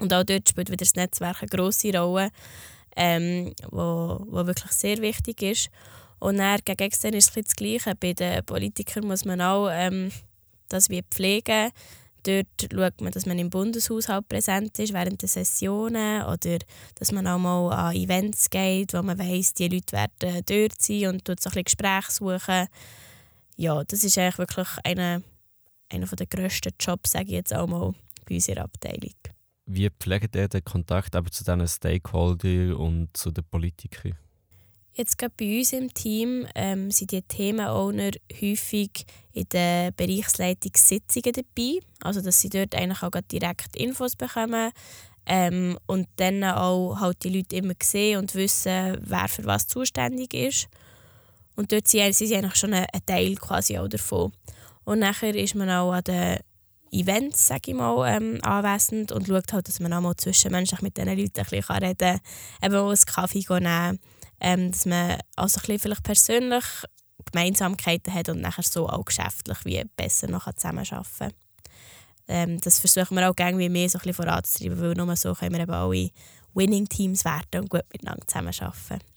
Und 0.01 0.13
auch 0.13 0.25
dort 0.25 0.49
spielt 0.49 0.69
wieder 0.69 0.85
das 0.85 0.95
Netzwerk 0.95 1.43
eine 1.43 1.49
grosse 1.49 1.97
Rolle, 1.97 2.31
ähm, 2.97 3.53
wo, 3.71 4.25
wo 4.29 4.47
wirklich 4.47 4.73
sehr 4.73 4.99
wichtig 4.99 5.43
ist. 5.43 5.71
Und 6.19 6.39
dann 6.39 6.61
gegen 6.65 6.83
extern 6.83 7.15
ist 7.15 7.37
es 7.37 7.45
das 7.45 7.57
Gleiche. 7.57 7.95
Bei 7.99 8.13
den 8.13 8.45
Politikern 8.45 9.07
muss 9.07 9.25
man 9.25 9.41
auch 9.41 9.69
ähm, 9.71 10.11
das 10.69 10.91
wie 10.91 11.03
pflegen. 11.03 11.71
Dort 12.25 12.47
schaut 12.73 13.01
man, 13.03 13.13
dass 13.13 13.27
man 13.27 13.39
im 13.39 13.51
Bundeshaushalt 13.51 14.27
präsent 14.29 14.79
ist 14.79 14.95
während 14.95 15.21
der 15.21 15.29
Sessionen 15.29 16.23
oder 16.23 16.59
dass 16.95 17.13
man 17.13 17.27
auch 17.27 17.39
mal 17.39 17.71
an 17.71 17.95
Events 17.95 18.49
geht, 18.49 18.95
wo 18.95 19.03
man 19.03 19.19
weiss, 19.19 19.53
die 19.53 19.69
Leute 19.69 19.93
werden 19.93 20.43
dort 20.47 20.81
sein 20.81 21.09
und 21.09 21.29
dort 21.29 21.41
so 21.41 21.51
ein 21.51 21.63
Gespräche 21.63 22.11
suchen. 22.11 22.69
Ja, 23.57 23.85
das 23.85 24.05
ist 24.05 24.17
eigentlich 24.17 24.39
wirklich 24.39 24.69
einer, 24.85 25.23
einer 25.93 26.07
der 26.07 26.27
grössten 26.27 26.73
Jobs, 26.81 27.13
sage 27.13 27.27
ich 27.27 27.33
jetzt 27.33 27.55
auch 27.55 27.67
mal, 27.67 27.93
bei 28.27 28.37
unserer 28.37 28.65
Abteilung. 28.65 29.15
Wie 29.67 29.91
pflegt 29.91 30.35
ihr 30.35 30.49
den 30.49 30.65
Kontakt 30.65 31.15
aber 31.15 31.31
zu 31.31 31.45
diesen 31.45 31.69
Stakeholdern 31.69 32.73
und 32.73 33.15
zu 33.15 33.31
den 33.31 33.45
Politikern? 33.45 34.17
Jetzt 34.97 35.19
gerade 35.19 35.35
bei 35.37 35.59
uns 35.59 35.73
im 35.73 35.93
Team 35.93 36.47
ähm, 36.55 36.93
sind 36.93 37.11
die 37.11 37.23
Themenowner 37.23 38.13
häufig 38.41 39.05
in 39.33 39.49
den 39.49 39.93
Bereichsleitungssitzungen 39.97 41.33
dabei. 41.33 41.81
Also 42.01 42.21
dass 42.21 42.41
sie 42.41 42.49
dort 42.49 42.77
eigentlich 42.77 43.03
auch 43.03 43.11
direkt 43.31 43.75
Infos 43.77 44.15
bekommen 44.15 44.71
ähm, 45.27 45.77
und 45.87 46.07
dann 46.17 46.45
auch 46.45 47.01
halt 47.01 47.25
die 47.25 47.37
Leute 47.37 47.57
immer 47.57 47.75
sehen 47.83 48.21
und 48.21 48.37
wissen, 48.37 48.99
wer 49.01 49.27
für 49.27 49.45
was 49.45 49.67
zuständig 49.67 50.33
ist. 50.33 50.69
Und 51.57 51.73
dort 51.73 51.89
sind 51.89 52.15
sie 52.15 52.37
eigentlich 52.37 52.55
schon 52.55 52.75
ein 52.75 52.87
Teil 53.05 53.35
quasi 53.35 53.79
auch 53.79 53.89
davon. 53.89 54.33
Und 54.85 55.01
nachher 55.01 55.35
ist 55.35 55.57
man 55.57 55.71
auch 55.71 55.91
an 55.91 56.05
den 56.05 56.39
Events, 56.93 57.49
sage 57.49 57.73
ich 57.73 57.75
mal, 57.75 58.07
ähm, 58.15 58.39
anwesend 58.43 59.11
und 59.11 59.27
schaut 59.27 59.53
halt, 59.53 59.67
dass 59.67 59.81
man 59.81 59.93
auch 59.93 60.01
mal 60.01 60.15
zwischenmenschlich 60.15 60.83
mit 60.83 60.97
diesen 60.97 61.19
Leuten 61.19 61.41
ein 61.41 61.47
bisschen 61.47 61.77
reden 61.79 61.99
kann, 61.99 62.21
eben 62.63 62.75
mal 62.75 62.87
einen 62.87 62.99
Kaffee 63.07 63.45
nehmen 63.49 63.99
ähm, 64.45 64.71
dass 64.71 64.85
man 64.85 65.17
also 65.37 65.59
ein 65.67 65.79
vielleicht 65.79 66.03
persönlich 66.03 66.65
Gemeinsamkeiten 67.33 68.13
hat 68.13 68.29
und 68.29 68.43
nachher 68.43 68.63
so 68.63 68.87
auch 68.87 69.07
geschäftlich 69.07 69.57
wie 69.65 69.83
besser 69.97 70.29
noch 70.29 70.53
zusammenarbeiten 70.53 71.09
kann. 71.19 71.33
Ähm, 72.29 72.61
das 72.61 72.79
versuchen 72.79 73.17
wir 73.17 73.31
auch 73.31 73.35
irgendwie 73.39 73.71
mehr 73.71 73.89
so 73.89 73.99
ein 74.05 74.13
voranzutreiben, 74.13 74.79
weil 74.79 74.93
nur 74.93 75.17
so 75.17 75.33
können 75.33 75.55
wir 75.55 75.63
eben 75.63 75.73
alle 75.73 76.11
Winning-Teams 76.53 77.25
werden 77.25 77.63
und 77.63 77.71
gut 77.71 77.85
miteinander 77.91 78.27
zusammenarbeiten. 78.27 79.14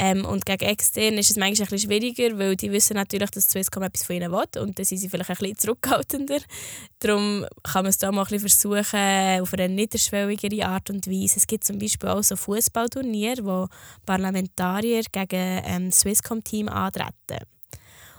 Ähm, 0.00 0.24
und 0.24 0.46
gegen 0.46 0.64
extern 0.64 1.14
ist 1.14 1.30
es 1.30 1.36
manchmal 1.36 1.66
ein 1.72 1.78
schwieriger, 1.78 2.38
weil 2.38 2.54
die 2.54 2.70
wissen 2.70 2.94
natürlich, 2.94 3.30
dass 3.30 3.50
Swisscom 3.50 3.82
etwas 3.82 4.04
von 4.04 4.14
ihnen 4.14 4.30
will 4.30 4.62
und 4.62 4.78
dann 4.78 4.84
sind 4.84 4.98
sie 4.98 5.08
vielleicht 5.08 5.28
bisschen 5.28 5.58
zurückhaltender. 5.58 6.38
Darum 7.00 7.44
kann 7.64 7.82
man 7.82 7.90
es 7.90 7.98
da 7.98 8.12
mal 8.12 8.24
ein 8.30 8.38
versuchen, 8.38 9.40
auf 9.40 9.52
eine 9.54 9.68
niederschwelligere 9.68 10.66
Art 10.66 10.88
und 10.90 11.08
Weise. 11.08 11.38
Es 11.38 11.48
gibt 11.48 11.64
zum 11.64 11.80
Beispiel 11.80 12.10
auch 12.10 12.22
so 12.22 12.36
Fußballturniere, 12.36 13.44
wo 13.44 13.66
Parlamentarier 14.06 15.02
gegen 15.10 15.62
ähm, 15.64 15.90
Swisscom-Team 15.90 16.68
antreten. 16.68 17.44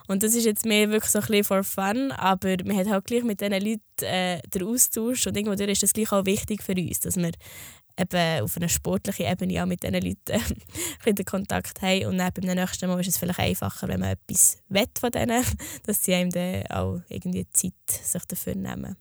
Und 0.09 0.24
das 0.24 0.33
ist 0.33 0.45
jetzt 0.45 0.65
mehr 0.65 0.89
wirklich 0.89 1.12
so 1.12 1.19
ein 1.19 1.27
bisschen 1.27 1.43
for 1.43 1.63
fun, 1.63 2.12
aber 2.12 2.57
man 2.65 2.75
hat 2.75 2.89
halt 2.89 3.05
gleich 3.05 3.24
mit 3.24 3.39
diesen 3.39 3.53
Leuten 3.53 3.81
äh, 4.01 4.41
den 4.53 4.63
Austausch 4.63 5.27
und 5.27 5.38
irgendwo 5.38 5.63
ist 5.63 5.83
das 5.83 5.93
gleich 5.93 6.12
auch 6.12 6.25
wichtig 6.25 6.63
für 6.63 6.74
uns, 6.74 7.00
dass 7.00 7.15
wir 7.15 7.31
eben 8.00 8.44
auf 8.44 8.56
einer 8.58 8.70
sportlichen 8.70 9.25
Ebene 9.25 9.62
auch 9.62 9.68
mit 9.68 9.84
diesen 9.84 10.01
Leuten 10.01 10.56
äh, 11.06 11.13
den 11.13 11.25
Kontakt 11.25 11.82
haben. 11.82 12.06
Und 12.06 12.18
dann 12.18 12.32
beim 12.34 12.56
nächsten 12.56 12.88
Mal 12.88 13.00
ist 13.00 13.08
es 13.08 13.18
vielleicht 13.18 13.39
einfacher, 13.39 13.88
wenn 13.88 14.00
man 14.00 14.10
etwas 14.10 14.58
will 14.70 14.86
von 15.00 15.12
denen, 15.12 15.44
dass 15.86 16.03
sie 16.03 16.13
einem 16.13 16.29
dann 16.32 16.65
auch 16.68 17.01
irgendwie 17.10 17.48
Zeit 17.51 17.74
sich 17.89 18.25
dafür 18.25 18.56
nehmen. 18.56 18.96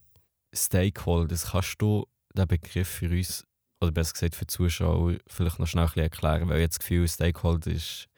Stakeholders, 0.55 1.51
kannst 1.53 1.77
du 1.79 2.07
den 2.35 2.47
Begriff 2.47 2.89
für 2.89 3.09
uns, 3.11 3.45
oder 3.81 3.93
besser 3.93 4.13
gesagt 4.13 4.35
für 4.35 4.45
die 4.45 4.53
Zuschauer, 4.53 5.19
vielleicht 5.27 5.59
noch 5.59 5.67
schnell 5.67 5.89
erklären? 5.97 6.49
Weil 6.49 6.61
ich 6.61 6.69
das 6.69 6.79
Gefühl, 6.79 7.07
Stakeholder 7.07 7.71
ist, 7.71 8.09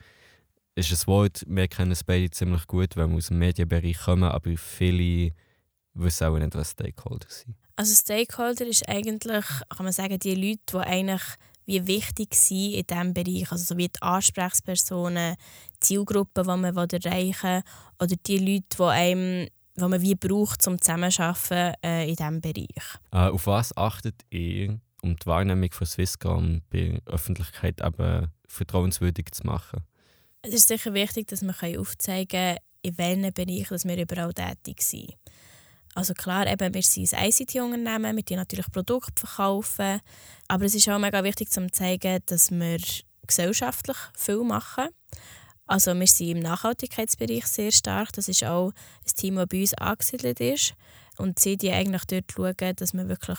ist 0.76 0.92
ein 0.92 1.06
Wort, 1.06 1.44
wir 1.46 1.68
kennen 1.68 1.90
es 1.90 2.04
beide 2.04 2.30
ziemlich 2.30 2.66
gut, 2.66 2.96
weil 2.96 3.08
wir 3.08 3.16
aus 3.16 3.26
dem 3.26 3.38
Medienbereich 3.38 3.98
kommen, 3.98 4.30
aber 4.30 4.56
viele 4.56 5.32
wissen 5.94 6.26
auch 6.26 6.38
nicht, 6.38 6.54
was 6.54 6.70
Stakeholder 6.70 7.28
sind. 7.28 7.56
Also 7.80 7.94
Stakeholder 7.94 8.66
ist 8.66 8.86
eigentlich, 8.90 9.46
kann 9.70 9.84
man 9.84 9.92
sagen, 9.92 10.18
die 10.18 10.34
Leute, 10.34 10.60
die 10.70 10.76
eigentlich 10.76 11.22
wie 11.64 11.86
wichtig 11.86 12.34
sind 12.34 12.74
in 12.74 12.86
diesem 12.86 13.14
Bereich. 13.14 13.50
Also 13.50 13.64
so 13.64 13.78
wie 13.78 13.88
die 13.88 14.02
Ansprechpersonen, 14.02 15.36
Zielgruppen, 15.80 16.44
die 16.44 16.46
man 16.46 16.74
erreichen 16.74 17.42
will, 17.42 17.62
oder 17.98 18.16
die 18.26 18.36
Leute, 18.36 18.76
die 18.76 18.82
einem 18.82 19.48
die 19.76 19.80
man 19.80 20.02
wie 20.02 20.14
braucht, 20.14 20.66
um 20.66 20.78
zusammenzuarbeiten 20.78 21.74
äh, 21.82 22.06
in 22.06 22.16
diesem 22.16 22.42
Bereich. 22.42 22.98
Äh, 23.12 23.30
auf 23.30 23.46
was 23.46 23.74
achtet 23.74 24.26
ihr, 24.28 24.78
um 25.00 25.16
die 25.16 25.24
Wahrnehmung 25.24 25.72
von 25.72 25.86
Swisscom 25.86 26.60
bei 26.68 27.00
der 27.06 27.14
Öffentlichkeit 27.14 27.80
eben 27.82 28.30
vertrauenswürdig 28.46 29.30
zu 29.32 29.46
machen? 29.46 29.86
Es 30.42 30.52
ist 30.52 30.68
sicher 30.68 30.92
wichtig, 30.92 31.28
dass 31.28 31.40
man 31.40 31.54
aufzeigen 31.78 32.28
kann, 32.28 32.56
in 32.82 32.98
welchen 32.98 33.32
Bereichen 33.32 33.88
wir 33.88 34.02
überall 34.02 34.34
tätig 34.34 34.82
sind. 34.82 35.14
Also 35.94 36.14
klar, 36.14 36.46
eben, 36.46 36.72
wir 36.72 36.82
sind 36.82 37.12
ein 37.14 37.30
ICT-Unternehmen, 37.30 38.16
wir 38.16 38.36
natürlich 38.36 38.70
Produkte 38.70 39.12
verkaufen, 39.26 40.00
aber 40.48 40.64
es 40.64 40.74
ist 40.74 40.88
auch 40.88 40.98
mega 40.98 41.24
wichtig 41.24 41.50
zu 41.50 41.66
zeigen, 41.70 42.20
dass 42.26 42.50
wir 42.50 42.78
gesellschaftlich 43.26 43.96
viel 44.16 44.44
machen. 44.44 44.88
Also 45.66 45.94
wir 45.94 46.06
sind 46.06 46.28
im 46.30 46.38
Nachhaltigkeitsbereich 46.40 47.46
sehr 47.46 47.70
stark. 47.70 48.12
Das 48.12 48.28
ist 48.28 48.42
auch 48.44 48.72
ein 48.72 49.14
Team, 49.16 49.36
das 49.36 49.46
bei 49.46 49.60
uns 49.60 49.74
angesiedelt 49.74 50.40
ist. 50.40 50.74
Und 51.16 51.38
sie 51.38 51.56
die 51.56 51.70
eigentlich 51.70 52.04
dort 52.06 52.32
schauen, 52.32 52.76
dass 52.76 52.92
wir 52.92 53.08
wirklich 53.08 53.38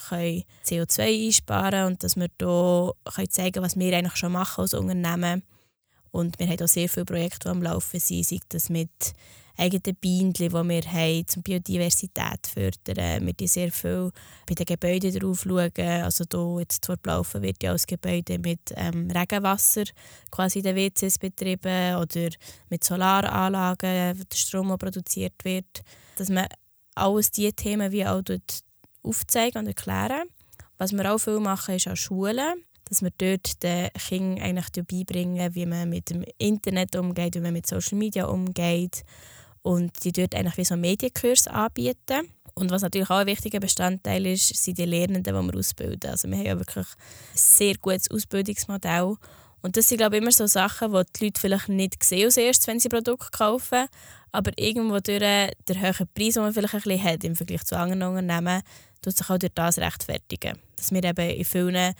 CO2 0.65 1.25
einsparen 1.25 1.71
können 1.71 1.87
und 1.87 2.03
dass 2.03 2.15
wir 2.15 2.27
hier 2.39 3.29
zeigen 3.29 3.53
können, 3.53 3.65
was 3.65 3.77
wir 3.77 3.97
eigentlich 3.97 4.15
schon 4.15 4.31
machen 4.31 4.61
als 4.61 4.73
Unternehmen. 4.73 5.43
Und 6.11 6.37
wir 6.39 6.47
haben 6.47 6.61
auch 6.61 6.67
sehr 6.67 6.89
viele 6.89 7.05
Projekte, 7.05 7.39
die 7.45 7.49
am 7.49 7.61
Laufen 7.61 7.99
sind, 7.99 8.25
sei 8.25 8.39
das 8.49 8.69
mit 8.69 9.13
eigenen 9.57 9.95
Bienen, 9.95 10.33
die 10.33 10.51
wir 10.51 10.63
haben, 10.63 11.27
zum 11.27 11.43
Biodiversität 11.43 12.47
fördern. 12.47 13.25
Wir 13.25 13.33
schauen 13.37 13.47
sehr 13.47 13.71
viel 13.71 14.11
bei 14.47 14.55
den 14.55 14.65
Gebäuden 14.65 15.19
drauf. 15.19 15.41
Schauen. 15.41 16.03
Also 16.03 16.25
hier 16.25 16.59
jetzt 16.59 16.87
Laufen 17.05 17.41
wird 17.41 17.63
ja 17.63 17.71
als 17.71 17.87
Gebäude 17.87 18.39
mit 18.39 18.59
ähm, 18.75 19.09
Regenwasser 19.11 19.83
quasi 20.29 20.59
in 20.59 20.63
den 20.63 20.75
WCs 20.75 21.19
betrieben 21.19 21.95
oder 21.95 22.29
mit 22.69 22.83
Solaranlagen, 22.83 24.19
wo 24.19 24.23
der 24.23 24.37
Strom 24.37 24.75
produziert 24.77 25.35
wird. 25.43 25.83
Dass 26.17 26.29
man 26.29 26.47
alles 26.95 27.31
diese 27.31 27.53
Themen 27.53 27.91
wie 27.91 28.05
auch 28.05 28.21
aufzeigen 29.03 29.59
und 29.59 29.67
erklären. 29.67 30.27
Was 30.77 30.91
wir 30.91 31.13
auch 31.13 31.19
viel 31.19 31.39
machen, 31.39 31.75
ist 31.75 31.87
an 31.87 31.95
Schulen 31.95 32.65
dass 32.91 33.01
wir 33.01 33.11
dort 33.17 33.63
den 33.63 33.89
Kindern 33.93 34.43
eigentlich 34.43 34.85
beibringen, 34.85 35.55
wie 35.55 35.65
man 35.65 35.87
mit 35.87 36.09
dem 36.09 36.25
Internet 36.37 36.97
umgeht, 36.97 37.35
wie 37.35 37.39
man 37.39 37.53
mit 37.53 37.65
Social 37.65 37.97
Media 37.97 38.25
umgeht 38.25 39.05
und 39.61 40.03
die 40.03 40.11
dort 40.11 40.35
eigentlich 40.35 40.57
wie 40.57 40.65
so 40.65 40.75
Medienkurs 40.75 41.47
anbieten. 41.47 42.27
Und 42.53 42.69
was 42.69 42.81
natürlich 42.81 43.09
auch 43.09 43.19
ein 43.19 43.27
wichtiger 43.27 43.61
Bestandteil 43.61 44.25
ist, 44.25 44.53
sind 44.61 44.77
die 44.77 44.83
Lernenden, 44.83 45.23
die 45.23 45.31
wir 45.31 45.57
ausbilden. 45.57 46.11
Also 46.11 46.27
wir 46.27 46.37
haben 46.37 46.45
ja 46.45 46.59
wirklich 46.59 46.85
ein 46.85 47.37
sehr 47.37 47.75
gutes 47.77 48.11
Ausbildungsmodell. 48.11 49.15
Und 49.61 49.77
das 49.77 49.87
sind, 49.87 49.99
glaube 49.99 50.17
ich, 50.17 50.21
immer 50.21 50.33
so 50.33 50.45
Sachen, 50.47 50.91
die 50.91 51.03
die 51.15 51.25
Leute 51.25 51.39
vielleicht 51.39 51.69
nicht 51.69 52.03
sehen 52.03 52.25
als 52.25 52.35
erstes, 52.35 52.67
wenn 52.67 52.81
sie 52.81 52.89
Produkte 52.89 53.29
kaufen. 53.31 53.85
Aber 54.33 54.51
irgendwo 54.57 54.99
durch 54.99 55.19
den 55.19 55.81
hohen 55.81 56.09
Preis, 56.13 56.33
den 56.33 56.43
man 56.43 56.53
vielleicht 56.53 56.73
ein 56.73 56.81
bisschen 56.81 57.03
hat 57.05 57.23
im 57.23 57.37
Vergleich 57.37 57.63
zu 57.63 57.77
anderen 57.77 58.03
Unternehmen, 58.03 58.63
tut 59.01 59.15
sich 59.15 59.29
auch 59.29 59.37
durch 59.37 59.53
das 59.55 59.77
rechtfertigen. 59.77 60.59
Dass 60.75 60.91
wir 60.91 61.03
eben 61.05 61.29
in 61.29 61.45
vielen 61.45 61.93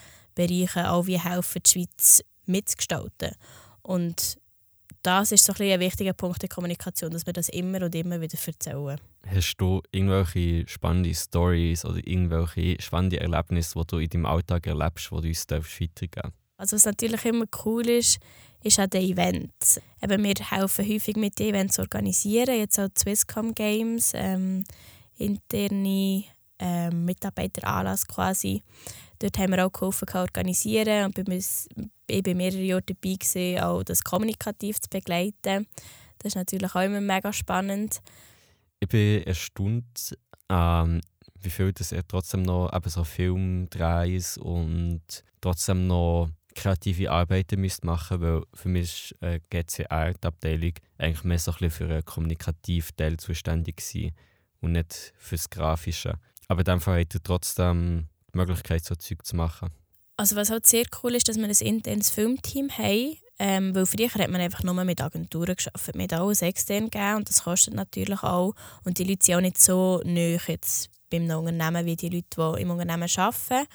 Bereichen 0.48 0.86
auch 0.86 1.08
wie 1.08 1.20
helfen, 1.20 1.62
die 1.66 1.70
Schweiz 1.70 2.24
mitzugestalten. 2.46 3.36
Und 3.82 4.38
das 5.04 5.32
ist 5.32 5.46
so 5.46 5.54
ein, 5.54 5.72
ein 5.72 5.80
wichtiger 5.80 6.14
Punkt 6.14 6.42
der 6.42 6.50
Kommunikation, 6.50 7.12
dass 7.12 7.26
wir 7.26 7.34
das 7.34 7.50
immer 7.50 7.82
und 7.84 7.96
immer 7.96 8.22
wieder 8.22 8.38
erzählen. 8.46 9.00
Hast 9.26 9.56
du 9.58 9.82
irgendwelche 9.92 10.68
spannende 10.68 11.14
Stories 11.14 11.86
oder 11.86 12.06
irgendwelche 12.06 12.82
spannende 12.82 13.20
Erlebnisse, 13.20 13.80
die 13.80 13.88
du 13.88 13.98
in 13.98 14.10
deinem 14.10 14.26
Alltag 14.26 14.68
erlebst, 14.68 15.10
die 15.12 15.22
du 15.22 15.28
uns 15.28 15.46
weitergeben 15.50 16.12
darfst? 16.12 16.34
Also 16.58 16.76
was 16.76 16.86
natürlich 16.86 17.26
immer 17.26 17.46
cool 17.66 17.88
ist, 17.90 18.20
ist 18.64 18.80
auch 18.80 18.88
den 18.88 19.02
Events. 19.02 19.82
Eben, 20.02 20.24
wir 20.24 20.36
helfen 20.36 20.88
häufig 20.88 21.16
mit 21.16 21.40
den 21.40 21.50
Events 21.50 21.76
zu 21.76 21.82
organisieren, 21.82 22.60
jetzt 22.60 22.80
auch 22.80 22.90
Swisscom 22.98 23.56
Games, 23.56 24.12
ähm, 24.14 24.64
interne 25.18 26.26
ähm, 26.60 27.06
Mitarbeiteranlass 27.06 28.06
quasi 28.06 28.62
Dort 29.22 29.38
haben 29.38 29.51
wir 29.51 29.63
auch 29.63 29.72
geholfen, 29.72 30.08
organisieren 30.16 31.06
und 31.06 31.18
ich 31.20 32.25
war 32.25 32.34
mehrere 32.34 32.62
Jahre 32.62 32.82
dabei, 32.82 33.13
gewesen, 33.13 33.60
auch 33.60 33.84
das 33.84 34.04
kommunikativ 34.04 34.82
zu 34.82 34.90
begleiten. 34.90 35.68
Das 36.18 36.32
ist 36.32 36.36
natürlich 36.36 36.74
auch 36.74 36.82
immer 36.82 37.01
mega 37.01 37.32
spannend. 37.32 38.01
Ich 38.80 38.90
bin 38.90 39.22
erstaunt, 39.22 40.18
ähm, 40.50 41.01
wie 41.40 41.51
viel 41.51 41.72
das 41.72 41.92
er 41.92 42.08
trotzdem 42.08 42.42
noch 42.42 42.74
eben 42.74 42.90
so 42.90 43.04
Filmdrehs 43.04 44.38
und 44.38 45.04
trotzdem 45.40 45.86
noch 45.86 46.30
kreative 46.56 47.12
Arbeiten 47.12 47.62
müsst 47.62 47.86
machen 47.86 48.22
weil 48.22 48.44
für 48.56 48.70
mich 48.70 49.13
ist 49.13 49.22
äh, 49.22 49.40
GCR, 49.51 50.13
die 50.13 50.28
Abteilung, 50.28 50.74
eigentlich 50.98 51.24
mehr 51.24 51.38
so 51.38 51.51
ein 51.51 51.58
bisschen 51.60 51.70
für 51.70 51.94
einen 51.94 52.06
kommunikativen 52.06 52.96
Teil 52.96 53.18
zuständig 53.18 53.84
und 54.62 54.72
nicht 54.72 55.13
fürs 55.18 55.48
Grafische. 55.50 56.16
Aber 56.48 56.62
in 56.62 56.66
dem 56.66 56.82
Fall 56.82 57.01
hat 57.01 57.13
er 57.13 57.24
trotzdem 57.24 58.10
die 58.34 58.38
Möglichkeit, 58.38 58.84
so 58.86 58.96
Zeug 58.96 59.26
zu 59.26 59.36
machen. 59.36 59.70
Also 60.18 60.36
was 60.36 60.50
halt 60.50 60.68
sehr 60.68 60.86
cool 61.02 61.16
ist, 61.16 61.28
dass 61.28 61.38
wir 61.38 61.46
ein 61.46 61.50
internes 61.50 62.10
Filmteam 62.10 62.70
haben, 62.70 63.18
ähm, 63.40 63.74
weil 63.74 63.88
früher 63.88 64.14
hat 64.14 64.30
man 64.30 64.40
einfach 64.40 64.64
nur 64.64 64.76
mit 64.84 65.02
Agenturen. 65.02 65.56
Man 65.96 66.04
hat 66.04 66.14
alles 66.14 66.44
extern 66.44 66.92
gegeben 66.92 67.16
und 67.16 67.30
das 67.30 67.44
kostet 67.44 67.74
natürlich 67.74 68.22
auch. 68.22 68.54
Und 68.84 69.00
die 69.00 69.04
Leute 69.04 69.26
sind 69.26 69.36
auch 69.36 69.42
nicht 69.42 69.60
so 69.60 70.02
neu 70.06 70.38
jetzt 70.46 70.90
beim 71.10 71.30
Unternehmen 71.30 71.86
wie 71.86 71.96
die 71.96 72.10
Leute, 72.10 72.28
die 72.56 72.62
im 72.62 72.70
Unternehmen 72.70 73.10
arbeiten. 73.16 73.68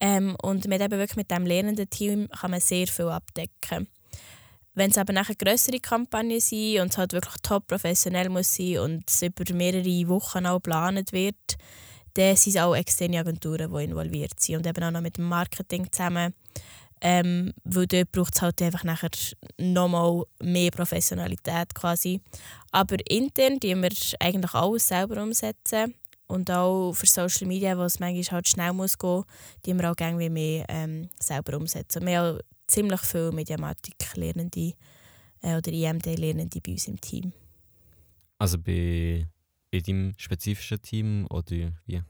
Ähm, 0.00 0.36
und 0.42 0.66
mit, 0.66 0.80
eben 0.80 0.98
wirklich 0.98 1.16
mit 1.16 1.30
dem 1.30 1.44
lernenden 1.44 1.90
Team 1.90 2.28
kann 2.28 2.52
man 2.52 2.60
sehr 2.60 2.86
viel 2.86 3.08
abdecken. 3.08 3.86
Wenn 4.72 4.90
es 4.90 4.98
aber 4.98 5.12
nachher 5.12 5.34
größere 5.34 5.80
Kampagnen 5.80 6.40
sind 6.40 6.80
und 6.80 6.92
es 6.92 6.98
halt 6.98 7.12
wirklich 7.12 7.34
top 7.42 7.66
professionell 7.66 8.30
muss 8.30 8.54
sein 8.54 8.78
und 8.78 9.04
es 9.06 9.20
über 9.20 9.52
mehrere 9.52 10.08
Wochen 10.08 10.46
auch 10.46 10.62
geplant 10.62 11.12
wird, 11.12 11.49
dann 12.14 12.36
sind 12.36 12.56
es 12.56 12.62
auch 12.62 12.74
externe 12.74 13.18
Agenturen, 13.20 13.72
die 13.72 13.84
involviert 13.84 14.38
sind 14.38 14.56
und 14.56 14.66
eben 14.66 14.84
auch 14.84 14.90
noch 14.90 15.00
mit 15.00 15.16
dem 15.16 15.24
Marketing 15.24 15.90
zusammen. 15.90 16.34
Ähm, 17.02 17.54
weil 17.64 17.86
dort 17.86 18.12
braucht 18.12 18.34
es 18.36 18.42
halt 18.42 18.60
einfach 18.60 18.84
nachher 18.84 19.10
nochmal 19.58 20.24
mehr 20.42 20.70
Professionalität 20.70 21.74
quasi. 21.74 22.20
Aber 22.72 22.96
intern 23.08 23.58
die 23.58 23.74
wir 23.74 23.90
eigentlich 24.18 24.54
alles 24.54 24.88
selber 24.88 25.22
umsetzen 25.22 25.94
und 26.26 26.50
auch 26.50 26.92
für 26.92 27.06
Social 27.06 27.46
Media, 27.46 27.76
wo 27.76 27.82
es 27.82 28.00
manchmal 28.00 28.36
halt 28.36 28.48
schnell 28.48 28.72
muss 28.72 28.98
gehen, 28.98 29.24
die 29.64 29.74
wir 29.74 29.90
auch 29.90 29.94
irgendwie 29.98 30.28
mehr 30.28 30.64
ähm, 30.68 31.08
selber 31.18 31.56
umsetzen. 31.56 32.06
Wir 32.06 32.18
haben 32.20 32.38
ziemlich 32.66 33.00
viele 33.00 33.32
Mediamatik-Lernende 33.32 34.74
äh, 35.42 35.56
oder 35.56 35.72
IMD-Lernende 35.72 36.60
bei 36.60 36.72
uns 36.72 36.86
im 36.86 37.00
Team. 37.00 37.32
Also 38.38 38.58
bei, 38.58 39.26
bei 39.70 39.80
deinem 39.80 40.14
spezifischen 40.16 40.82
Team 40.82 41.26
oder 41.30 41.72
wie? 41.86 42.02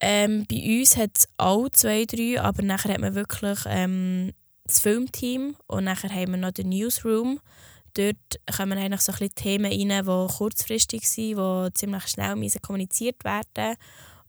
Ähm, 0.00 0.46
bei 0.50 0.80
uns 0.80 0.96
hat 0.96 1.10
es 1.18 1.28
auch 1.36 1.68
zwei, 1.70 2.06
drei, 2.06 2.40
aber 2.40 2.62
nachher 2.62 2.94
hat 2.94 3.00
man 3.00 3.14
wirklich 3.14 3.58
ähm, 3.66 4.32
das 4.64 4.80
Filmteam 4.80 5.56
und 5.66 5.84
nachher 5.84 6.10
haben 6.10 6.32
wir 6.32 6.38
noch 6.38 6.52
den 6.52 6.70
Newsroom. 6.70 7.40
Dort 7.94 8.40
kommen 8.56 8.78
eigentlich 8.78 9.00
so 9.00 9.12
ein 9.12 9.18
bisschen 9.18 9.34
Themen 9.34 9.72
rein, 9.72 10.04
die 10.06 10.34
kurzfristig 10.34 11.08
sind, 11.08 11.36
die 11.36 11.68
ziemlich 11.74 12.06
schnell 12.06 12.36
müssen 12.36 12.62
kommuniziert 12.62 13.24
werden 13.24 13.76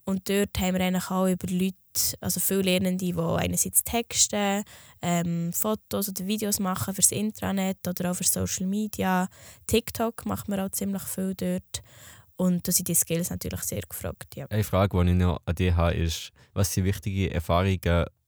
Und 0.03 0.27
dort 0.29 0.59
haben 0.59 0.75
wir 0.75 0.83
eigentlich 0.83 1.11
auch 1.11 1.27
über 1.27 1.47
Leute, 1.47 1.75
also 2.21 2.39
viele 2.39 2.63
Lernende, 2.63 3.05
die 3.05 3.15
einerseits 3.15 3.83
Texte, 3.83 4.63
ähm, 5.01 5.53
Fotos 5.53 6.09
oder 6.09 6.25
Videos 6.25 6.59
machen 6.59 6.93
fürs 6.95 7.11
Intranet 7.11 7.87
oder 7.87 8.11
auch 8.11 8.15
für 8.15 8.23
Social 8.23 8.65
Media. 8.65 9.29
TikTok 9.67 10.25
macht 10.25 10.47
man 10.47 10.59
auch 10.59 10.71
ziemlich 10.71 11.03
viel 11.03 11.35
dort. 11.35 11.83
Und 12.41 12.67
da 12.67 12.71
sind 12.71 12.87
die 12.87 12.95
Skills 12.95 13.29
natürlich 13.29 13.61
sehr 13.61 13.83
gefragt. 13.87 14.35
Ja. 14.35 14.47
Eine 14.47 14.63
Frage, 14.63 14.99
die 15.03 15.11
ich 15.11 15.15
noch 15.15 15.43
an 15.45 15.53
dich 15.53 15.75
habe, 15.75 15.93
ist, 15.93 16.31
was 16.53 16.73
sind 16.73 16.85
wichtige 16.85 17.31
Erfahrungen, 17.31 17.77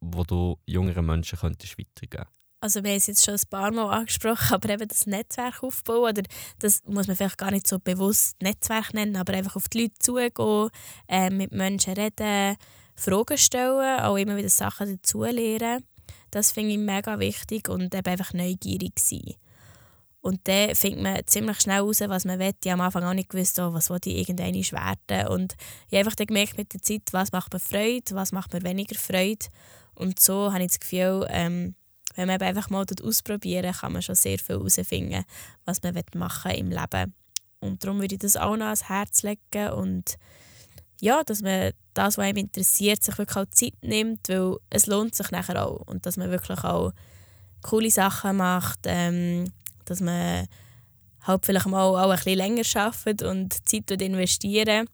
die 0.01 0.23
du 0.27 0.59
jüngeren 0.67 1.03
Menschen 1.03 1.39
könntest 1.39 1.79
weitergeben 1.79 2.29
also 2.61 2.81
wir 2.81 2.91
haben 2.91 2.97
es 2.97 3.07
jetzt 3.07 3.25
schon 3.25 3.33
ein 3.33 3.49
paar 3.49 3.71
Mal 3.71 3.89
angesprochen, 3.89 4.53
aber 4.53 4.69
eben 4.69 4.87
das 4.87 5.05
Netzwerk 5.05 5.63
aufbauen, 5.63 6.11
oder 6.11 6.23
das 6.59 6.81
muss 6.85 7.07
man 7.07 7.17
vielleicht 7.17 7.37
gar 7.37 7.51
nicht 7.51 7.67
so 7.67 7.77
bewusst 7.77 8.41
Netzwerk 8.41 8.93
nennen, 8.93 9.17
aber 9.17 9.33
einfach 9.33 9.57
auf 9.57 9.67
die 9.67 9.81
Leute 9.81 9.95
zugehen, 9.99 10.69
äh, 11.09 11.29
mit 11.29 11.51
Menschen 11.51 11.93
reden, 11.93 12.55
Fragen 12.95 13.37
stellen, 13.37 13.99
auch 13.99 14.15
immer 14.15 14.37
wieder 14.37 14.47
Sachen 14.47 14.95
dazulernen. 14.95 15.83
Das 16.31 16.53
finde 16.53 16.71
ich 16.71 16.77
mega 16.77 17.19
wichtig 17.19 17.67
und 17.67 17.93
eben 17.93 18.07
einfach 18.07 18.31
neugierig 18.33 18.97
sein. 18.97 19.33
Und 20.23 20.47
dann 20.47 20.73
findet 20.73 21.03
man 21.03 21.19
ziemlich 21.25 21.59
schnell 21.59 21.81
raus, 21.81 21.99
was 21.99 22.23
man 22.23 22.39
will. 22.39 22.53
Ich 22.63 22.71
habe 22.71 22.81
am 22.81 22.85
Anfang 22.85 23.03
auch 23.03 23.13
nicht 23.13 23.27
gewusst, 23.27 23.59
oh, 23.59 23.73
was 23.73 23.89
ich 23.89 24.17
irgendeine 24.17 24.55
werden. 24.55 25.27
Und 25.27 25.55
ich 25.89 25.97
habe 25.97 25.97
einfach 25.97 26.15
dann 26.15 26.27
gemerkt 26.27 26.57
mit 26.57 26.73
der 26.73 26.81
Zeit, 26.81 27.01
was 27.11 27.33
macht 27.33 27.51
mir 27.51 27.59
Freude, 27.59 28.15
was 28.15 28.31
macht 28.31 28.53
mir 28.53 28.63
weniger 28.63 28.97
Freude. 28.97 29.45
Und 29.95 30.21
so 30.21 30.53
habe 30.53 30.63
ich 30.63 30.69
das 30.69 30.79
Gefühl, 30.79 31.27
ähm, 31.29 31.75
wenn 32.15 32.27
man 32.27 32.41
einfach 32.41 32.69
mal 32.69 32.85
ausprobieren 33.03 33.73
kann 33.73 33.91
man 33.91 34.01
schon 34.01 34.15
sehr 34.15 34.39
viel 34.39 34.55
herausfinden, 34.55 35.25
was 35.65 35.83
man 35.83 35.93
machen 36.15 36.51
will 36.51 36.57
im 36.57 36.69
Leben. 36.69 37.13
Und 37.59 37.83
darum 37.83 37.99
würde 37.99 38.15
ich 38.15 38.21
das 38.21 38.37
auch 38.37 38.55
noch 38.55 38.67
ans 38.67 38.87
Herz 38.87 39.23
legen 39.23 39.73
und 39.73 40.17
ja, 41.01 41.21
dass 41.25 41.41
man 41.41 41.73
das, 41.93 42.17
was 42.17 42.25
einem 42.25 42.37
interessiert, 42.37 43.03
sich 43.03 43.17
wirklich 43.17 43.35
auch 43.35 43.49
Zeit 43.49 43.73
nimmt, 43.81 44.29
weil 44.29 44.55
es 44.69 44.85
lohnt 44.85 45.15
sich 45.15 45.31
nachher 45.31 45.67
auch. 45.67 45.81
Und 45.85 46.05
dass 46.05 46.15
man 46.15 46.31
wirklich 46.31 46.63
auch 46.63 46.93
coole 47.61 47.91
Sachen 47.91 48.37
macht, 48.37 48.79
ähm, 48.85 49.51
dass 49.85 50.01
man 50.01 50.47
halt 51.21 51.45
vielleicht 51.45 51.67
mal 51.67 51.83
auch 51.83 52.09
ein 52.09 52.15
bisschen 52.15 52.37
länger 52.37 52.63
arbeitet 52.75 53.23
und 53.23 53.67
Zeit 53.67 53.89
investieren. 53.91 54.87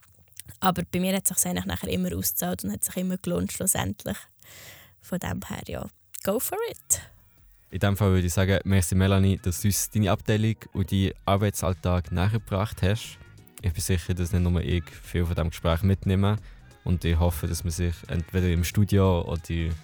Aber 0.59 0.83
bei 0.91 0.99
mir 0.99 1.15
hat 1.15 1.29
es 1.29 1.37
sich 1.37 1.49
eigentlich 1.49 1.65
nachher 1.65 1.89
immer 1.89 2.15
ausgezahlt 2.15 2.63
und 2.63 2.71
hat 2.71 2.83
sich 2.83 2.97
immer 2.97 3.17
gelohnt 3.17 3.51
schlussendlich. 3.51 4.17
Von 5.01 5.19
dem 5.19 5.41
her, 5.47 5.61
ja, 5.67 5.87
go 6.23 6.39
for 6.39 6.57
it. 6.69 7.01
In 7.71 7.79
diesem 7.79 7.97
Fall 7.97 8.11
würde 8.11 8.25
ich 8.25 8.33
sagen, 8.33 8.59
merci 8.63 8.95
Melanie, 8.95 9.37
dass 9.37 9.61
du 9.61 9.67
uns 9.67 9.89
deine 9.91 10.11
Abteilung 10.11 10.55
und 10.73 10.91
deinen 10.91 11.11
Arbeitsalltag 11.25 12.11
nachgebracht 12.11 12.81
hast. 12.81 13.19
Ich 13.61 13.73
bin 13.73 13.81
sicher, 13.81 14.13
dass 14.13 14.31
nicht 14.31 14.41
nur 14.41 14.61
ich 14.61 14.83
viel 14.89 15.25
von 15.25 15.35
diesem 15.35 15.49
Gespräch 15.51 15.83
mitnehme 15.83 16.37
und 16.83 17.05
ich 17.05 17.19
hoffe, 17.19 17.47
dass 17.47 17.63
man 17.63 17.71
sich 17.71 17.93
entweder 18.07 18.49
im 18.49 18.63
Studio 18.63 19.21
oder 19.21 19.41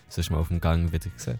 sonst 0.09 0.31
mal 0.31 0.39
auf 0.39 0.47
dem 0.47 0.61
Gang 0.61 0.91
wieder 0.91 1.09
sieht. 1.15 1.37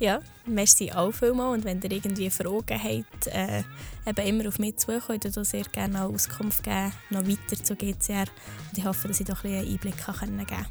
Ja, 0.00 0.20
merci 0.46 0.90
auch 0.90 1.12
vielmals. 1.12 1.58
Und 1.58 1.64
wenn 1.64 1.80
ihr 1.82 1.92
irgendwie 1.92 2.30
Fragen 2.30 2.82
habt, 2.82 3.26
äh, 3.26 3.62
eben 4.06 4.26
immer 4.26 4.48
auf 4.48 4.58
mich 4.58 4.78
zukommen, 4.78 5.20
ich 5.22 5.34
sehr 5.44 5.64
gerne 5.64 6.02
auch 6.02 6.14
Auskunft 6.14 6.62
geben, 6.62 6.90
noch 7.10 7.26
weiter 7.26 7.62
zu 7.62 7.76
GCR. 7.76 8.24
Und 8.70 8.78
ich 8.78 8.84
hoffe, 8.84 9.08
dass 9.08 9.20
ich 9.20 9.26
doch 9.26 9.44
ein 9.44 9.52
einen 9.52 9.68
Einblick 9.68 9.96
geben 9.96 10.46
kann. 10.46 10.66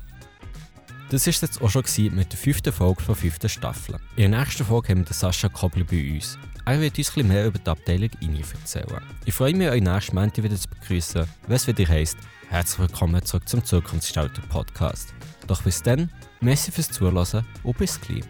Das 1.11 1.27
war 1.27 1.33
jetzt 1.33 1.61
auch 1.61 1.69
schon 1.69 1.83
mit 2.15 2.31
der 2.31 2.39
fünften 2.39 2.73
Folge 2.73 3.03
der 3.05 3.15
fünften 3.15 3.49
Staffel. 3.49 3.99
In 4.15 4.31
der 4.31 4.41
nächsten 4.41 4.65
Folge 4.65 4.89
haben 4.89 5.07
wir 5.07 5.13
Sascha 5.13 5.47
Kobler 5.47 5.83
bei 5.83 6.13
uns. 6.15 6.39
Er 6.65 6.81
wird 6.81 6.97
uns 6.97 7.09
etwas 7.09 7.23
mehr 7.23 7.45
über 7.45 7.59
die 7.59 7.69
Abteilung 7.69 8.09
INI 8.21 8.41
erzählen. 8.41 9.01
Ich 9.25 9.33
freue 9.35 9.55
mich, 9.55 9.69
euch 9.69 9.81
nächsten 9.81 10.15
Montag 10.15 10.43
wieder 10.43 10.55
zu 10.55 10.69
begrüßen, 10.69 11.25
was 11.47 11.67
wieder 11.67 11.87
heisst, 11.87 12.17
herzlich 12.49 12.79
willkommen 12.79 13.23
zurück 13.23 13.47
zum 13.47 13.63
Zukunftsgestalter 13.63 14.41
Podcast. 14.49 15.13
Doch 15.47 15.61
bis 15.63 15.81
dann, 15.81 16.11
merci 16.41 16.71
fürs 16.71 16.91
Zuhören 16.91 17.45
und 17.63 17.77
bis 17.77 17.99
gleich. 18.01 18.23